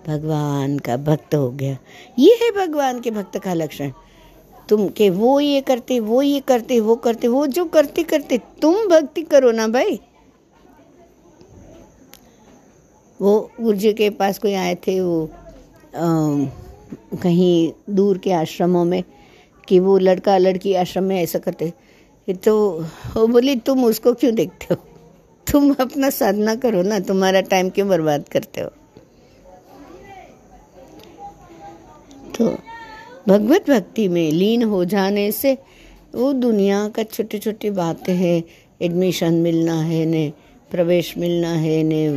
भगवान 0.07 0.79
का 0.79 0.97
भक्त 0.97 1.35
हो 1.35 1.49
गया। 1.51 1.77
ये 2.19 2.39
है 2.41 2.51
भगवान 2.51 2.99
के 2.99 3.11
भक्त 3.11 3.37
का 3.37 3.53
लक्षण। 3.53 3.91
तुम 4.69 4.87
के 4.89 5.09
वो 5.09 5.39
ये 5.39 5.61
करते, 5.61 5.99
वो 5.99 6.21
ये 6.21 6.39
करते, 6.39 6.79
वो 6.79 6.95
करते, 6.95 7.27
वो 7.27 7.47
जो 7.47 7.65
करते 7.65 8.03
करते, 8.03 8.37
तुम 8.61 8.75
भक्ति 8.87 9.21
करो 9.21 9.51
ना 9.51 9.67
भाई। 9.67 9.99
वो 13.21 13.51
गुरुजी 13.61 13.93
के 13.93 14.09
पास 14.09 14.39
कोई 14.39 14.53
आए 14.53 14.75
थे 14.75 15.01
वो 15.01 15.25
आ, 15.25 15.99
कहीं 17.21 17.71
दूर 17.89 18.17
के 18.17 18.31
आश्रमों 18.31 18.85
में 18.85 19.03
कि 19.67 19.79
वो 19.79 19.97
लड़का 19.97 20.37
लड़की 20.37 20.73
आश्रम 20.73 21.03
में 21.03 21.23
ऐसा 21.23 21.39
करते 21.39 21.73
तो 22.33 22.81
वो 23.15 23.27
बोली 23.27 23.55
तुम 23.55 23.85
उसको 23.85 24.13
क्यों 24.13 24.35
देखते 24.35 24.67
हो? 24.71 24.75
तुम 25.51 25.75
अपना 25.79 26.09
साधना 26.09 26.55
करो 26.55 26.81
ना 26.81 26.99
तुम्हारा 26.99 27.41
टाइम 27.41 27.69
क्यों 27.69 27.87
बर्बाद 27.89 28.29
करते 28.29 28.61
हो? 28.61 28.69
तो 32.37 32.57
भगवत 33.27 33.69
भक्ति 33.69 34.07
में 34.07 34.31
लीन 34.31 34.63
हो 34.63 34.85
जाने 34.85 35.31
से 35.31 35.57
वो 36.15 36.33
दुनिया 36.33 36.89
का 36.89 37.03
छोटी 37.03 37.39
छोटी 37.39 37.69
बातें 37.69 38.15
हैं 38.15 38.43
एडमिशन 38.81 39.33
मिलना 39.33 39.81
है 39.81 40.05
ने 40.05 40.33
प्रवेश 40.71 41.17
मिलना 41.17 41.53
है 41.53 41.83
ने 41.83 42.09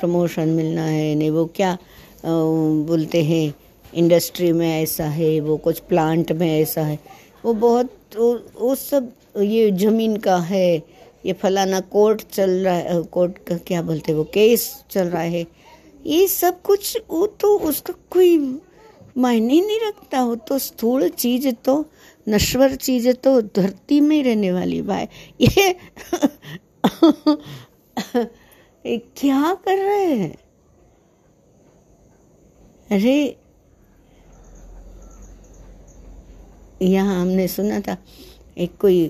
प्रमोशन 0.00 0.48
मिलना 0.48 0.84
है 0.84 1.14
ने 1.14 1.30
वो 1.30 1.44
क्या 1.46 1.76
बोलते 2.24 3.22
हैं 3.24 3.54
इंडस्ट्री 3.94 4.52
में 4.52 4.82
ऐसा 4.82 5.04
है 5.04 5.38
वो 5.40 5.56
कुछ 5.56 5.78
प्लांट 5.80 6.32
में 6.32 6.60
ऐसा 6.60 6.82
है। 6.82 6.98
वो 7.44 7.52
बहुत 7.54 7.90
वो, 8.18 8.74
सब 8.74 9.12
ये 9.40 9.70
ज़मीन 9.70 10.16
का 10.16 10.36
है 10.36 10.82
ये 11.26 11.32
फलाना 11.32 11.80
कोर्ट 11.80 12.22
चल 12.32 12.50
रहा 12.50 12.74
है 12.74 13.02
कोर्ट 13.02 13.38
का 13.38 13.56
क्या 13.56 13.82
बोलते 13.82 14.12
हैं 14.12 14.18
वो 14.18 14.24
केस 14.24 14.84
चल 14.90 15.08
रहा 15.08 15.22
है। 15.22 15.46
ये 16.06 16.26
सब 16.28 16.62
कुछ 16.62 16.96
वो 17.10 17.26
तो 17.26 17.56
उसका 17.58 17.94
कोई 18.10 18.36
मायने 19.18 19.60
नहीं 19.60 19.78
रखता 19.88 20.18
हो 20.18 20.34
तो 20.36 20.58
स्थूल 20.58 21.08
चीज़ 21.08 21.48
तो 21.64 21.84
नश्वर 22.28 22.74
चीज़ 22.74 23.10
तो 23.12 23.40
धरती 23.42 24.00
में 24.00 24.22
रहने 24.24 24.52
वाली 24.52 24.82
भाई 24.82 25.06
ये 25.40 25.74
क्या 28.86 29.54
कर 29.64 29.78
रहे 29.78 30.14
हैं? 30.14 30.34
अरे, 32.90 33.36
यहाँ 36.82 37.20
हमने 37.20 37.46
सुना 37.48 37.80
था, 37.80 37.96
एक 38.58 38.76
कोई 38.80 39.00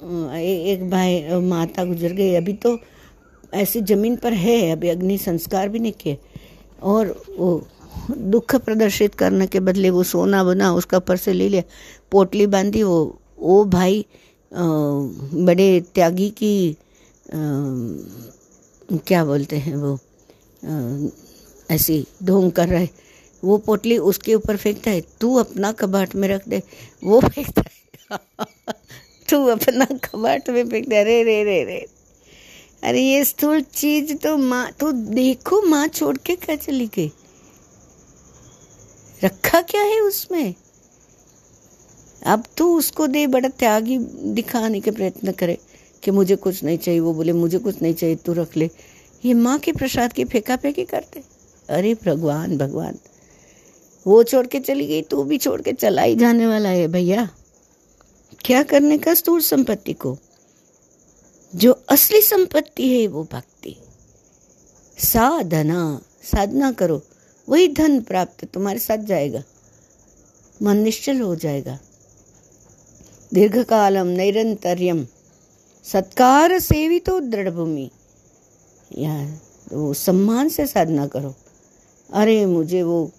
एक 0.00 0.88
भाई, 0.90 1.22
माता 1.42 1.84
गुजर 1.84 2.12
गई। 2.12 2.34
अभी 2.34 2.52
तो 2.56 2.78
ऐसी 3.54 3.80
ज़मीन 3.82 4.16
पर 4.16 4.32
है, 4.34 4.70
अभी 4.72 4.88
अग्नि 4.88 5.18
संस्कार 5.18 5.68
भी 5.68 5.78
नहीं 5.78 5.92
किए। 5.92 6.18
और 6.82 7.14
वो 7.38 7.66
दुख 8.10 8.54
प्रदर्शित 8.56 9.14
करने 9.14 9.46
के 9.46 9.60
बदले 9.60 9.90
वो 9.90 10.02
सोना 10.04 10.42
बना, 10.44 10.72
उसका 10.74 10.96
ऊपर 10.96 11.16
से 11.16 11.32
ले 11.32 11.48
लिया, 11.48 11.62
पोटली 12.12 12.46
बांधी, 12.46 12.82
वो 12.82 13.18
वो 13.38 13.64
भाई 13.66 14.04
बड़े 14.52 15.80
त्यागी 15.94 16.28
की 16.30 16.76
क्या 17.32 19.24
बोलते 19.24 19.56
हैं 19.56 19.76
वो? 19.76 19.98
ऐसी 21.70 22.06
ढोंग 22.22 22.52
कर 22.52 22.68
रहे। 22.68 22.88
वो 23.44 23.58
पोटली 23.58 23.98
उसके 23.98 24.34
ऊपर 24.34 24.56
फेंकता 24.56 24.90
है। 24.90 25.00
तू 25.00 25.34
अपना 25.36 25.72
कबाट 25.72 26.14
में 26.14 26.28
रख 26.28 26.48
दे। 26.48 26.62
वो 27.04 27.20
फेंकता 27.20 27.62
है। 27.62 28.18
तू 29.30 29.46
अपना 29.46 29.84
कबाट 29.84 30.50
में 30.50 30.68
फेंक 30.68 30.88
दे। 30.88 31.04
रे 31.04 31.22
रे 31.22 31.44
रे 31.44 31.64
रे। 31.64 31.86
अरे, 32.82 33.00
ये 33.00 33.24
स्थूल 33.24 33.60
चीज़ 33.60 34.14
तो 34.14 34.36
माँ 34.36 34.72
तो 34.72 34.92
देखो 34.92 35.62
माँ 35.62 35.88
छोड़ 35.88 36.16
के 36.16 36.36
क्या 36.36 36.56
चली 36.56 36.86
गई? 36.86 37.12
रखा 39.24 39.60
क्या 39.60 39.82
है 39.82 40.00
उसमें? 40.00 40.54
अब 42.26 42.44
तू 42.56 42.78
उसको 42.78 43.06
दे, 43.06 43.26
बड़ा 43.26 43.48
त्यागी 43.48 43.98
दिखाने 44.32 44.80
के 44.80 44.90
प्रयत्न 44.90 45.32
करे। 45.32 45.58
कि 46.06 46.10
मुझे 46.10 46.36
कुछ 46.36 46.64
नहीं 46.64 46.78
चाहिए। 46.78 47.00
वो 47.00 47.14
बोले, 47.14 47.32
मुझे 47.32 47.58
कुछ 47.58 47.82
नहीं 47.82 47.94
चाहिए, 47.94 48.16
तू 48.16 48.32
रख 48.32 48.56
ले। 48.56 48.70
ये 49.24 49.34
माँ 49.34 49.58
के 49.58 49.72
प्रसाद 49.72 50.12
की 50.12 50.24
फेंका 50.24 50.56
फेंकी 50.56 50.84
करते। 50.84 51.22
अरे 51.68 51.94
भगवान 51.94 52.58
भगवान, 52.58 52.98
वो 54.06 54.22
छोड़ 54.22 54.46
के 54.46 54.60
चली 54.60 54.86
गई, 54.86 55.02
तू 55.02 55.22
भी 55.24 55.38
छोड़ 55.38 55.62
के 55.62 55.72
चला 55.72 56.02
ही 56.02 56.16
जाने 56.16 56.46
वाला 56.46 56.68
है 56.68 56.88
भैया। 56.88 57.30
क्या 58.40 58.62
करने 58.62 58.98
का 58.98 59.14
स्थूल 59.14 59.40
संपत्ति 59.40 59.92
को? 59.92 60.18
जो 61.54 61.72
असली 61.88 62.20
संपत्ति 62.20 62.88
है 62.88 63.06
वो 63.06 63.28
भक्ति। 63.32 63.76
साधना 64.98 66.02
साधना 66.22 66.72
करो, 66.72 67.02
वही 67.48 67.68
धन 67.68 68.00
प्राप्त 68.00 68.44
तुम्हारे 68.44 68.78
साथ 68.78 68.98
जाएगा। 68.98 69.42
मन 70.62 70.76
निश्चल 70.76 71.20
हो 71.20 71.36
जाएगा। 71.36 71.78
दीर्घ 73.34 73.62
कालम 73.62 74.06
निरंतर्यम 74.06 75.06
सत्कार 75.92 76.58
सेवी 76.58 76.98
तो 76.98 77.20
दृढ़ 77.20 77.50
भूमि 77.50 77.90
यहाँ, 78.98 79.42
वो 79.72 79.94
सम्मान 79.94 80.48
से 80.48 80.66
साधना 80.66 81.06
करो। 81.06 81.34
अरे, 82.12 82.46
मुझे 82.46 82.82
वो 82.82 83.10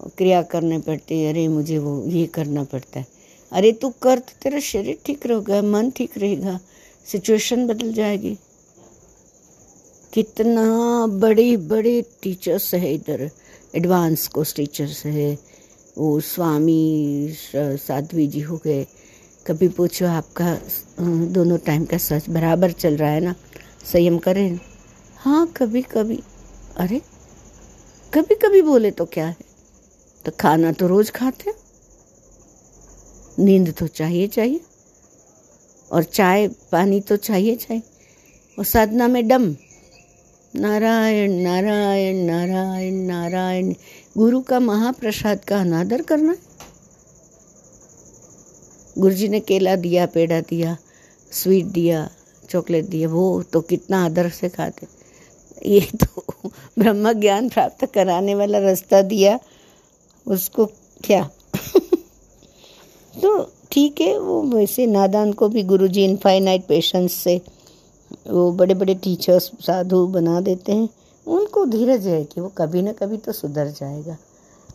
क्रिया 0.00 0.42
करने 0.42 0.78
पड़ती 0.78 1.22
है, 1.22 1.32
अरे, 1.32 1.48
मुझे 1.48 1.78
वो 1.78 2.04
ये 2.06 2.26
करना 2.26 2.64
पड़ता 2.64 3.00
है। 3.00 3.06
अरे, 3.52 3.72
तू 3.72 3.92
कर 4.02 4.18
तो 4.18 4.32
तेरा 4.42 4.60
शरीर 4.60 4.98
ठीक 5.04 5.26
रहेगा, 5.26 5.62
मन 5.62 5.90
ठीक 5.90 6.18
रहेगा 6.18 6.60
सिचुएशन 7.12 7.66
बदल 7.66 7.92
जाएगी। 7.92 8.38
कितना 10.12 10.66
बड़े 11.06 11.56
बड़े 11.56 12.04
टीचर्स 12.22 12.74
है 12.74 12.94
इधर। 12.94 13.30
एडवांस 13.74 14.28
कोर्स 14.28 14.54
टीचर्स 14.54 15.06
है। 15.06 15.38
वो 15.98 16.20
स्वामी 16.20 17.28
साध्वी 17.56 18.26
जी 18.26 18.40
हो 18.40 18.60
गए। 18.64 18.86
कभी 19.46 19.68
पूछो 19.68 20.06
आपका 20.06 20.60
दोनों 21.26 21.58
टाइम 21.58 21.84
का 21.84 21.98
सच 21.98 22.28
बराबर 22.28 22.72
चल 22.72 22.96
रहा 22.96 23.10
है 23.10 23.20
ना? 23.20 23.34
संयम 23.92 24.18
करें? 24.18 24.60
हाँ 25.16 25.46
कभी 25.56 25.82
कभी। 25.82 26.22
अरे, 26.76 27.02
कभी 28.14 28.34
कभी 28.34 28.62
बोले 28.62 28.90
तो 28.90 29.04
क्या 29.04 29.26
है? 29.26 29.36
तो 30.24 30.32
खाना 30.40 30.72
तो 30.72 30.86
रोज 30.86 31.10
खाते 31.10 31.52
नींद 33.38 33.74
तो 33.78 33.86
चाहिए 33.86 34.26
चाहिए। 34.26 34.60
और 35.92 36.02
चाय, 36.02 36.48
पानी 36.48 37.00
तो 37.00 37.16
चाहिए 37.16 37.56
चाहिए। 37.56 37.82
और 38.58 38.64
साधना 38.64 39.08
में 39.08 39.28
डम। 39.28 39.56
नारायण 40.56 41.32
नारायण 41.32 42.16
नारायण 42.16 42.94
नारायण। 42.94 43.74
गुरु 44.18 44.40
का 44.40 44.60
महाप्रसाद 44.60 45.44
का 45.44 45.60
अनादर 45.60 46.02
करना 46.02 46.36
गुरु 48.98 49.14
जी 49.14 49.28
ने 49.28 49.40
केला 49.40 49.76
दिया, 49.76 50.06
पेड़ा 50.06 50.40
दिया, 50.40 50.76
स्वीट 51.32 51.64
दिया, 51.64 52.10
चॉकलेट 52.50 52.84
दिया, 52.84 53.08
वो 53.08 53.42
तो 53.42 53.60
कितना 53.60 54.04
आदर 54.04 54.28
से 54.30 54.48
खाते। 54.48 54.86
ये 55.66 55.80
तो 55.80 56.24
ब्रह्म 56.78 57.12
ज्ञान 57.12 57.48
प्राप्त 57.48 57.86
कराने 57.86 58.34
वाला 58.34 58.58
रास्ता 58.58 59.02
दिया, 59.02 59.40
उसको 60.26 60.66
क्या? 61.04 61.30
तो 63.22 63.52
ठीक 63.72 64.00
है, 64.00 64.18
वो 64.18 64.42
वैसे 64.42 64.86
नादान 64.86 65.32
को 65.32 65.48
भी 65.48 65.62
गुरु 65.62 65.88
जी 65.88 66.04
इनफाइनाइट 66.04 66.66
पेशेंस 66.66 67.12
से 67.12 67.40
वो 68.30 68.52
बड़े 68.52 68.74
बड़े 68.74 68.94
टीचर्स 68.94 69.50
साधु 69.60 70.06
बना 70.06 70.40
देते 70.40 70.72
हैं। 70.72 70.88
उनको 71.26 71.64
धीरज 71.64 72.06
है 72.06 72.24
कि 72.24 72.40
वो 72.40 72.48
कभी 72.48 72.82
ना 72.82 72.92
कभी 72.92 73.16
तो 73.16 73.32
सुधर 73.32 73.68
जाएगा। 73.68 74.16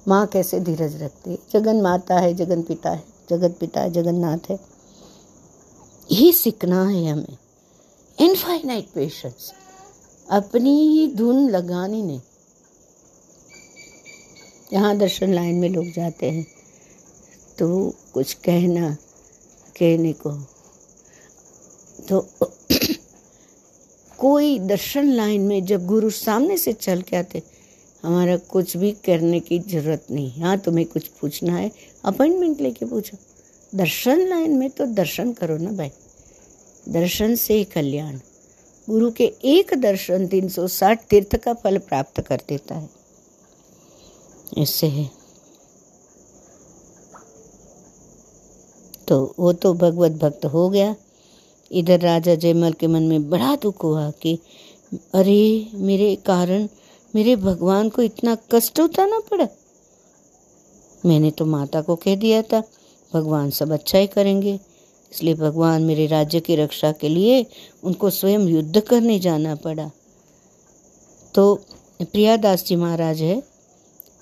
माँ 0.08 0.28
कैसे 0.28 0.60
धीरज 0.60 1.04
रखती 1.04 1.32
है? 1.32 1.38
जगन 1.54 1.82
माता 1.82 2.20
है, 2.20 2.34
जगन 2.34 2.62
पिता 2.62 2.90
है। 2.90 3.19
जगत 3.30 3.58
पिता 3.60 3.88
जगन्नाथ 3.88 4.38
है। 4.50 4.60
यही 6.12 6.34
सीखना 6.34 6.88
है 6.88 7.12
हमें। 7.12 7.38
इनफाइनाइट 8.20 8.90
पेशेंस 8.90 9.54
अपनी 10.30 10.88
ही 10.88 11.08
धुन 11.08 11.50
लगानी 11.50 12.04
नहीं 12.04 12.22
यहाँ 14.74 14.98
दर्शन 14.98 15.34
लाइन 15.34 15.56
में 15.56 15.70
लोग 15.70 15.92
जाते 15.92 16.32
हैं। 16.32 16.48
तो 17.60 17.94
कुछ 18.14 18.34
कहना, 18.34 18.94
कहने 19.80 20.14
को। 20.14 20.32
तो 22.10 22.28
कोई 24.18 24.60
दर्शन 24.60 25.12
लाइन 25.12 25.42
में 25.42 25.66
जब 25.66 25.86
गुरु 25.86 26.10
सामने 26.10 26.58
से 26.58 26.74
चल 26.74 27.02
के 27.02 27.16
आते 27.16 27.44
हमारा 28.04 28.38
कुछ 28.38 28.78
भी 28.78 28.92
करने 28.92 29.40
की 29.40 29.60
ज़रूरत 29.60 30.06
नहीं 30.12 30.42
हाँ। 30.42 30.58
तुम्हें 30.58 30.86
कुछ 30.86 31.08
पूछना 31.08 31.56
है, 31.56 31.72
अपॉइंटमेंट 32.06 32.62
लेके 32.62 32.86
पूछो। 32.86 33.18
दर्शन 33.76 34.28
लाइन 34.28 34.52
में 34.58 34.70
तो 34.70 34.86
दर्शन 34.86 35.34
करो 35.34 35.58
ना 35.58 35.72
भाई। 35.72 35.92
दर्शन 36.90 37.36
से 37.36 37.64
कल्याण। 37.64 38.20
गुरु 38.90 39.12
के 39.12 39.34
एक 39.46 39.74
दर्शन 39.74 40.28
360 40.28 41.00
तीर्थ 41.10 41.36
का 41.36 41.54
फल 41.54 41.78
प्राप्त 41.78 42.22
कर 42.22 42.42
देता 42.50 42.76
है। 42.76 42.90
इससे 44.58 44.88
है। 44.88 45.10
तो 49.08 49.36
वो 49.40 49.54
तो 49.54 49.74
भगवत 49.74 50.12
भक्त 50.12 50.46
हो 50.46 50.70
गया। 50.70 50.96
इधर 51.72 52.00
राजा 52.00 52.36
जयमल 52.36 52.74
के 52.74 52.88
मन 52.88 53.04
में 53.04 53.30
बड़ा 53.30 53.56
दुख 53.56 53.84
हुआ 53.84 54.12
कि, 54.12 54.40
अरे, 55.14 55.70
मेरे 55.74 56.16
कारण 56.16 56.68
मेरे 57.14 57.36
भगवान 57.36 57.90
को 57.90 58.02
इतना 58.02 58.36
कष्ट 58.52 58.80
उठाना 58.80 59.20
पड़ा। 59.32 59.48
मैंने 61.04 61.32
तो 61.32 61.46
माता 61.46 61.82
को 61.82 61.96
कह 61.96 62.16
दिया 62.16 62.42
था, 62.42 62.62
भगवान 63.14 63.50
सब 63.50 63.72
अच्छा 63.72 63.98
ही 63.98 64.08
करेंगे। 64.08 64.60
इसलिए 65.12 65.34
भगवान 65.34 65.84
मेरे 65.84 66.06
राज्य 66.08 66.40
की 66.40 66.56
रक्षा 66.56 66.92
के 66.92 67.10
लिए 67.10 67.46
उनको 67.84 68.10
स्वयं 68.10 68.48
युद्ध 68.48 68.80
करने 68.80 69.20
जाना 69.20 69.56
पड़ा। 69.56 69.90
तो 71.34 71.54
प्रियादास 72.02 72.66
जी 72.66 72.76
महाराज 72.76 73.22
है, 73.22 73.42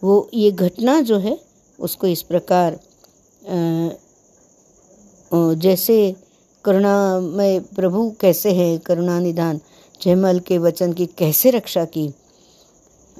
वो 0.04 0.30
ये 0.34 0.52
घटना 0.52 1.00
जो 1.02 1.18
है, 1.18 1.38
उसको 1.80 2.08
इस 2.08 2.22
प्रकार 2.24 2.80
जैसे 5.34 6.16
करुणा 6.66 6.96
करुणामय 7.18 7.60
प्रभु 7.76 8.10
कैसे 8.22 8.52
है 8.52 8.78
करुणा 8.78 9.20
निधान 9.20 9.60
जयमल 10.02 10.40
के 10.40 10.58
वचन 10.58 10.94
की 10.94 11.06
कैसे 11.18 11.52
रक्षा 11.52 11.84
की? 11.86 12.08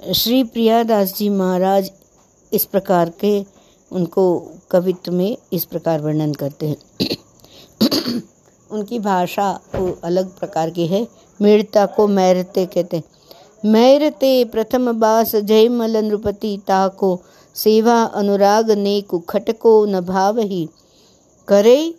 श्री 0.06 0.44
प्रियादास 0.44 1.14
जी 1.18 1.30
महाराज 1.30 1.92
इस 2.54 2.66
प्रकार 2.66 3.10
के 3.10 3.46
उनको 3.92 4.52
कवित्व 4.72 5.12
में 5.12 5.38
इस 5.54 5.66
प्रकार 5.66 6.02
वर्णन 6.02 6.34
करते 6.34 6.68
हैं। 6.68 6.78
उनकी 8.72 9.00
भाषा 9.00 9.50
अलग 10.04 10.40
प्रकार 10.40 10.70
की 10.70 10.88
है। 10.88 11.08
मेड़ता 11.42 11.86
को 11.86 12.08
मैरते 12.08 12.66
कहते 12.66 12.98
हैं। 12.98 13.04
मैरते 13.66 14.46
प्रथम 14.46 14.92
बास 14.92 15.36
जयमल 15.36 15.98
नृपति 15.98 16.62
ताको, 16.68 17.20
सेवा 17.56 18.04
अनुराग 18.04 18.72
ने 18.72 19.04
खटको 19.30 19.86
न 19.86 20.02
भाव 20.02 20.40
ही 20.40 20.70
करे 21.48 21.96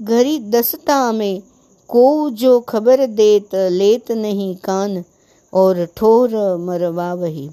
घरी 0.00 0.38
दसता 0.38 1.12
में, 1.12 1.42
को 1.88 2.30
जो 2.30 2.60
खबर 2.60 3.06
देत 3.06 3.54
लेत 3.54 4.12
नहीं 4.12 4.56
कान। 4.56 5.04
और 5.52 5.84
ठोर 5.96 6.34
मरवा 6.56 7.12
वही 7.14 7.50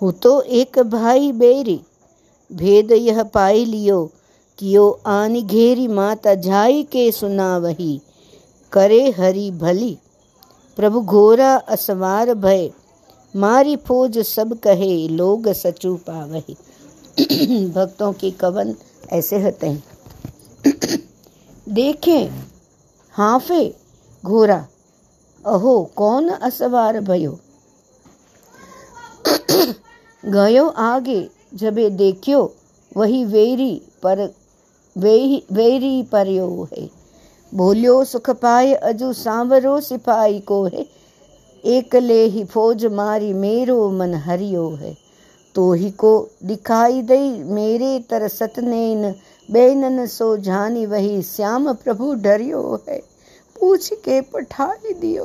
हूँ 0.00 0.12
तो 0.12 0.40
एक 0.42 0.78
भाई 0.78 1.32
बेरी, 1.32 1.80
भेद 2.52 2.92
यह 2.92 3.22
पाई 3.22 3.64
लियो 3.64 4.04
कियो 4.58 4.88
आन 5.06 5.40
घेरी 5.42 5.88
माता 5.88 6.34
जाई 6.34 6.82
के 6.82 7.10
सुना 7.12 7.56
वही 7.58 8.00
करे 8.72 9.10
हरी 9.10 9.50
भली। 9.50 9.96
प्रभु 10.76 11.00
घोरा 11.00 11.54
असवार 11.68 12.34
भय, 12.34 12.70
मारी 13.36 13.76
फौज 13.76 14.18
सब 14.18 14.58
कहे 14.58 15.08
लोग 15.08 15.48
सचू 15.52 15.94
पावही। 16.08 16.56
भक्तों 17.68 18.12
की 18.12 18.30
कवन 18.30 18.74
ऐसे 19.12 19.42
होते। 19.42 19.66
हैं 19.66 19.82
देखें, 21.68 22.28
हाफे 23.14 23.64
घोरा 24.24 24.66
अहो, 25.46 25.90
कौन 25.96 26.28
असवार 26.28 27.00
भयो? 27.00 27.38
गयो 30.26 30.66
आगे, 30.68 31.28
जबे 31.54 31.90
देखियो, 31.90 32.54
वही 32.96 33.24
वेरी 33.24 33.82
पर 34.02 34.34
वेरी 34.96 36.02
परयो 36.02 36.68
है। 36.72 36.90
बोलियो, 37.54 38.04
सुख 38.04 38.30
पाए 38.30 38.74
अजू 38.74 39.12
सांवरो 39.12 39.80
सिपाही 39.80 40.40
को 40.40 40.64
है। 40.64 40.86
एकले 41.64 42.24
ही 42.24 42.44
फौज 42.44 42.86
मारी 42.86 43.32
मेरो 43.32 43.90
मन 43.90 44.14
हरियो 44.14 44.68
है। 44.70 44.96
तो 45.54 45.72
ही 45.72 45.90
को 45.90 46.28
दिखाई 46.44 47.02
दई 47.02 47.30
मेरे 47.30 48.04
तर 48.10 48.28
सतनेन, 48.28 49.14
बेनन 49.50 50.06
सो 50.06 50.36
जानी 50.36 50.86
वही 50.86 51.22
श्याम 51.22 51.72
प्रभु 51.72 52.14
डरियो 52.14 52.84
है। 52.88 53.11
पूछ 53.62 53.92
के 54.04 54.20
पठाई 54.20 54.92
दियो। 54.92 55.24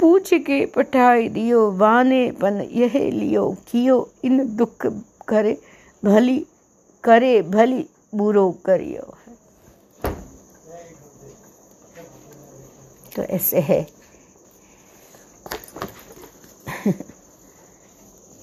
पूछ 0.00 0.32
के 0.46 0.64
पठाई 0.66 1.28
दियो, 1.28 1.70
वाने 1.72 2.30
पन 2.32 2.60
यह 2.72 2.92
लियो, 3.12 3.44
कियो 3.68 3.96
इन 4.24 4.56
दुख 4.56 4.86
करे 5.28 5.56
भली 6.02 6.38
करे 7.04 7.40
भली 7.42 7.84
बुरो 8.14 8.50
करियो। 8.66 9.02
तो 13.16 13.22
ऐसे 13.22 13.60
है। 13.60 13.80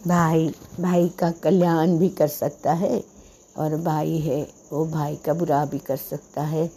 भाई 0.08 0.54
भाई 0.80 1.10
का 1.20 1.32
कल्याण 1.44 1.98
भी 1.98 2.10
कर 2.12 2.28
सकता 2.28 2.74
है, 2.76 3.04
और 3.58 3.76
भाई 3.82 4.18
है, 4.20 4.42
वो 4.72 4.86
भाई 4.86 5.16
का 5.26 5.34
बुरा 5.34 5.66
भी 5.66 5.80
कर 5.80 5.98
सकता 5.98 6.44
है। 6.46 6.70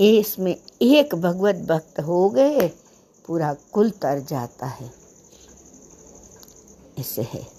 इसमें 0.00 0.56
एक 0.82 1.14
भगवत 1.14 1.54
भक्त 1.54 2.00
हो 2.00 2.30
गए, 2.30 2.70
पूरा 3.26 3.56
कुल 3.72 3.90
तर 3.90 4.18
जाता 4.18 4.66
है। 4.66 4.92
ऐसे 6.98 7.22
है। 7.22 7.54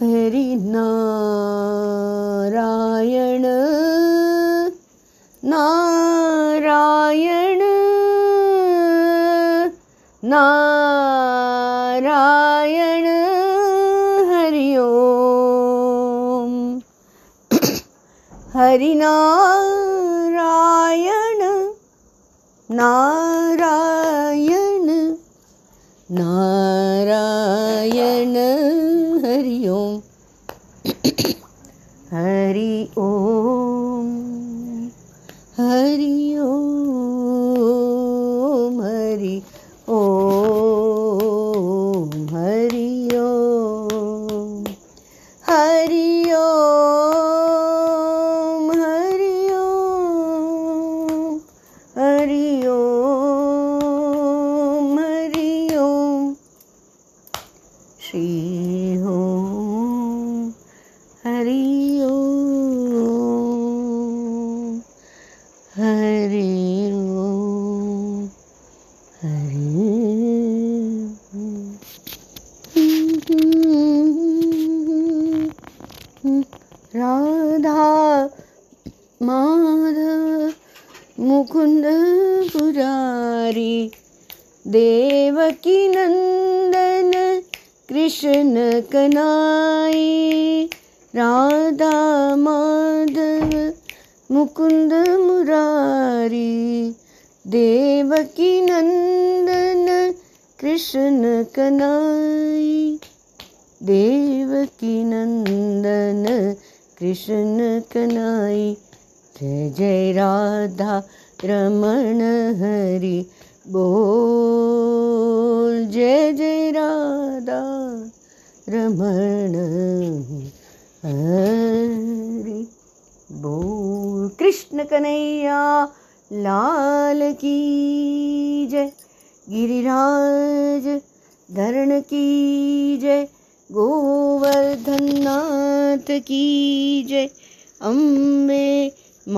हरि 0.00 0.56
नारायण 0.56 3.42
नारायण 5.44 7.58
नारायण, 10.24 13.06
हरि 14.32 14.74
हरिनारायण 18.54 18.92
नारायण 22.70 24.90
नारायण 26.10 28.36
हरि 29.24 29.68
ओम। 29.68 29.98
हरि 32.12 32.86
ओम 32.98 34.08
हरि 35.58 36.36
ओम। 36.38 37.91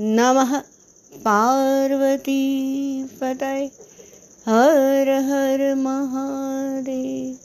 नमः 0.00 0.62
पार्वती 1.14 3.04
पतय 3.04 3.70
हर 4.48 5.08
हर 5.08 5.74
महादेव। 5.74 7.38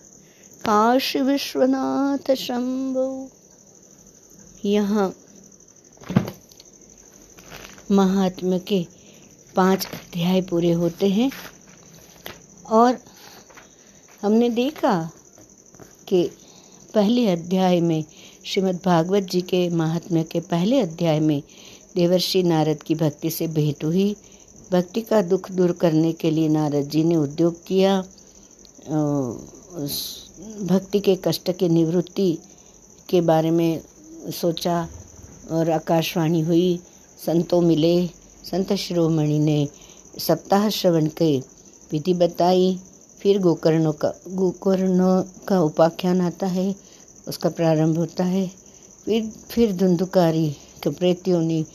काशी 0.65 1.21
विश्वनाथ 1.21 2.35
शंभो। 2.35 3.31
यहाँ 4.67 5.13
महात्मा 7.91 8.57
के 8.67 8.85
पाँच 9.55 9.85
अध्याय 9.85 10.41
पूरे 10.41 10.71
होते 10.71 11.09
हैं 11.09 11.29
और 12.71 12.97
हमने 14.21 14.49
देखा 14.49 14.99
कि 16.07 16.23
पहले 16.93 17.27
अध्याय 17.31 17.81
में 17.81 18.03
श्रीमद् 18.45 18.83
भागवत 18.85 19.23
जी 19.23 19.41
के 19.41 19.67
महात्म्य 19.69 20.23
के 20.23 20.39
पहले 20.51 20.79
अध्याय 20.81 21.19
में 21.19 21.41
देवर्षि 21.95 22.43
नारद 22.43 22.83
की 22.83 22.95
भक्ति 22.95 23.29
से 23.29 23.47
भेंट 23.47 23.83
हुई। 23.83 24.15
भक्ति 24.71 25.01
का 25.01 25.21
दुख 25.21 25.51
दूर 25.51 25.71
करने 25.71 26.11
के 26.13 26.31
लिए 26.31 26.47
नारद 26.49 26.89
जी 26.89 27.03
ने 27.03 27.15
उद्योग 27.15 27.63
किया 27.65 27.99
भक्ति 30.67 30.99
के 30.99 31.15
कष्ट 31.23 31.51
की 31.59 31.69
निवृत्ति 31.69 32.37
के 33.09 33.21
बारे 33.21 33.51
में 33.51 33.81
सोचा 34.31 34.87
और 35.51 35.69
आकाशवाणी 35.69 36.41
हुई। 36.41 36.79
संतों 37.25 37.61
मिले। 37.61 38.07
संत 38.51 38.73
शिरोमणि 38.73 39.39
ने 39.39 39.67
सप्ताह 40.19 40.69
श्रवण 40.69 41.07
के 41.07 41.37
विधि 41.91 42.13
बताई। 42.13 42.79
फिर 43.21 43.39
गोकर्णों 43.39 43.93
का 43.93 44.13
गोकर्णों 44.27 45.23
का 45.47 45.61
उपाख्यान 45.61 46.21
आता 46.21 46.47
है। 46.47 46.75
उसका 47.27 47.49
प्रारंभ 47.49 47.97
होता 47.97 48.23
है। 48.23 48.51
फिर 49.05 49.31
फिर 49.49 49.73
धुंधुकारी 49.73 50.49
के 50.83 50.89
प्रेत्योनि 50.89 51.65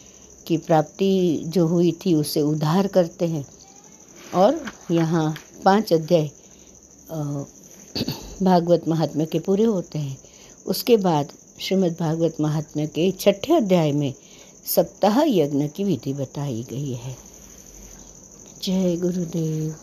की 0.46 0.56
प्राप्ति 0.56 1.42
जो 1.46 1.66
हुई 1.66 1.92
थी 2.06 2.14
उसे 2.14 2.40
उधार 2.40 2.86
करते 2.86 3.26
हैं। 3.26 3.46
और 4.34 4.64
यहाँ 4.90 5.34
पाँच 5.64 5.92
अध्याय 5.92 6.30
भागवत 8.42 8.88
महात्म्य 8.88 9.26
के 9.26 9.38
पूरे 9.38 9.64
होते 9.64 9.98
हैं। 9.98 10.16
उसके 10.66 10.96
बाद 10.96 11.32
श्रीमद् 11.62 11.98
भागवत 12.00 12.36
महात्मा 12.40 12.84
के 12.84 13.10
छठे 13.10 13.52
अध्याय 13.54 13.92
में 13.92 14.14
सप्ताह 14.66 15.22
यज्ञ 15.22 15.68
की 15.68 15.84
विधि 15.84 16.12
बताई 16.12 16.66
गई 16.70 16.92
है। 16.92 17.16
जय 18.62 18.96
गुरुदेव। 18.96 19.74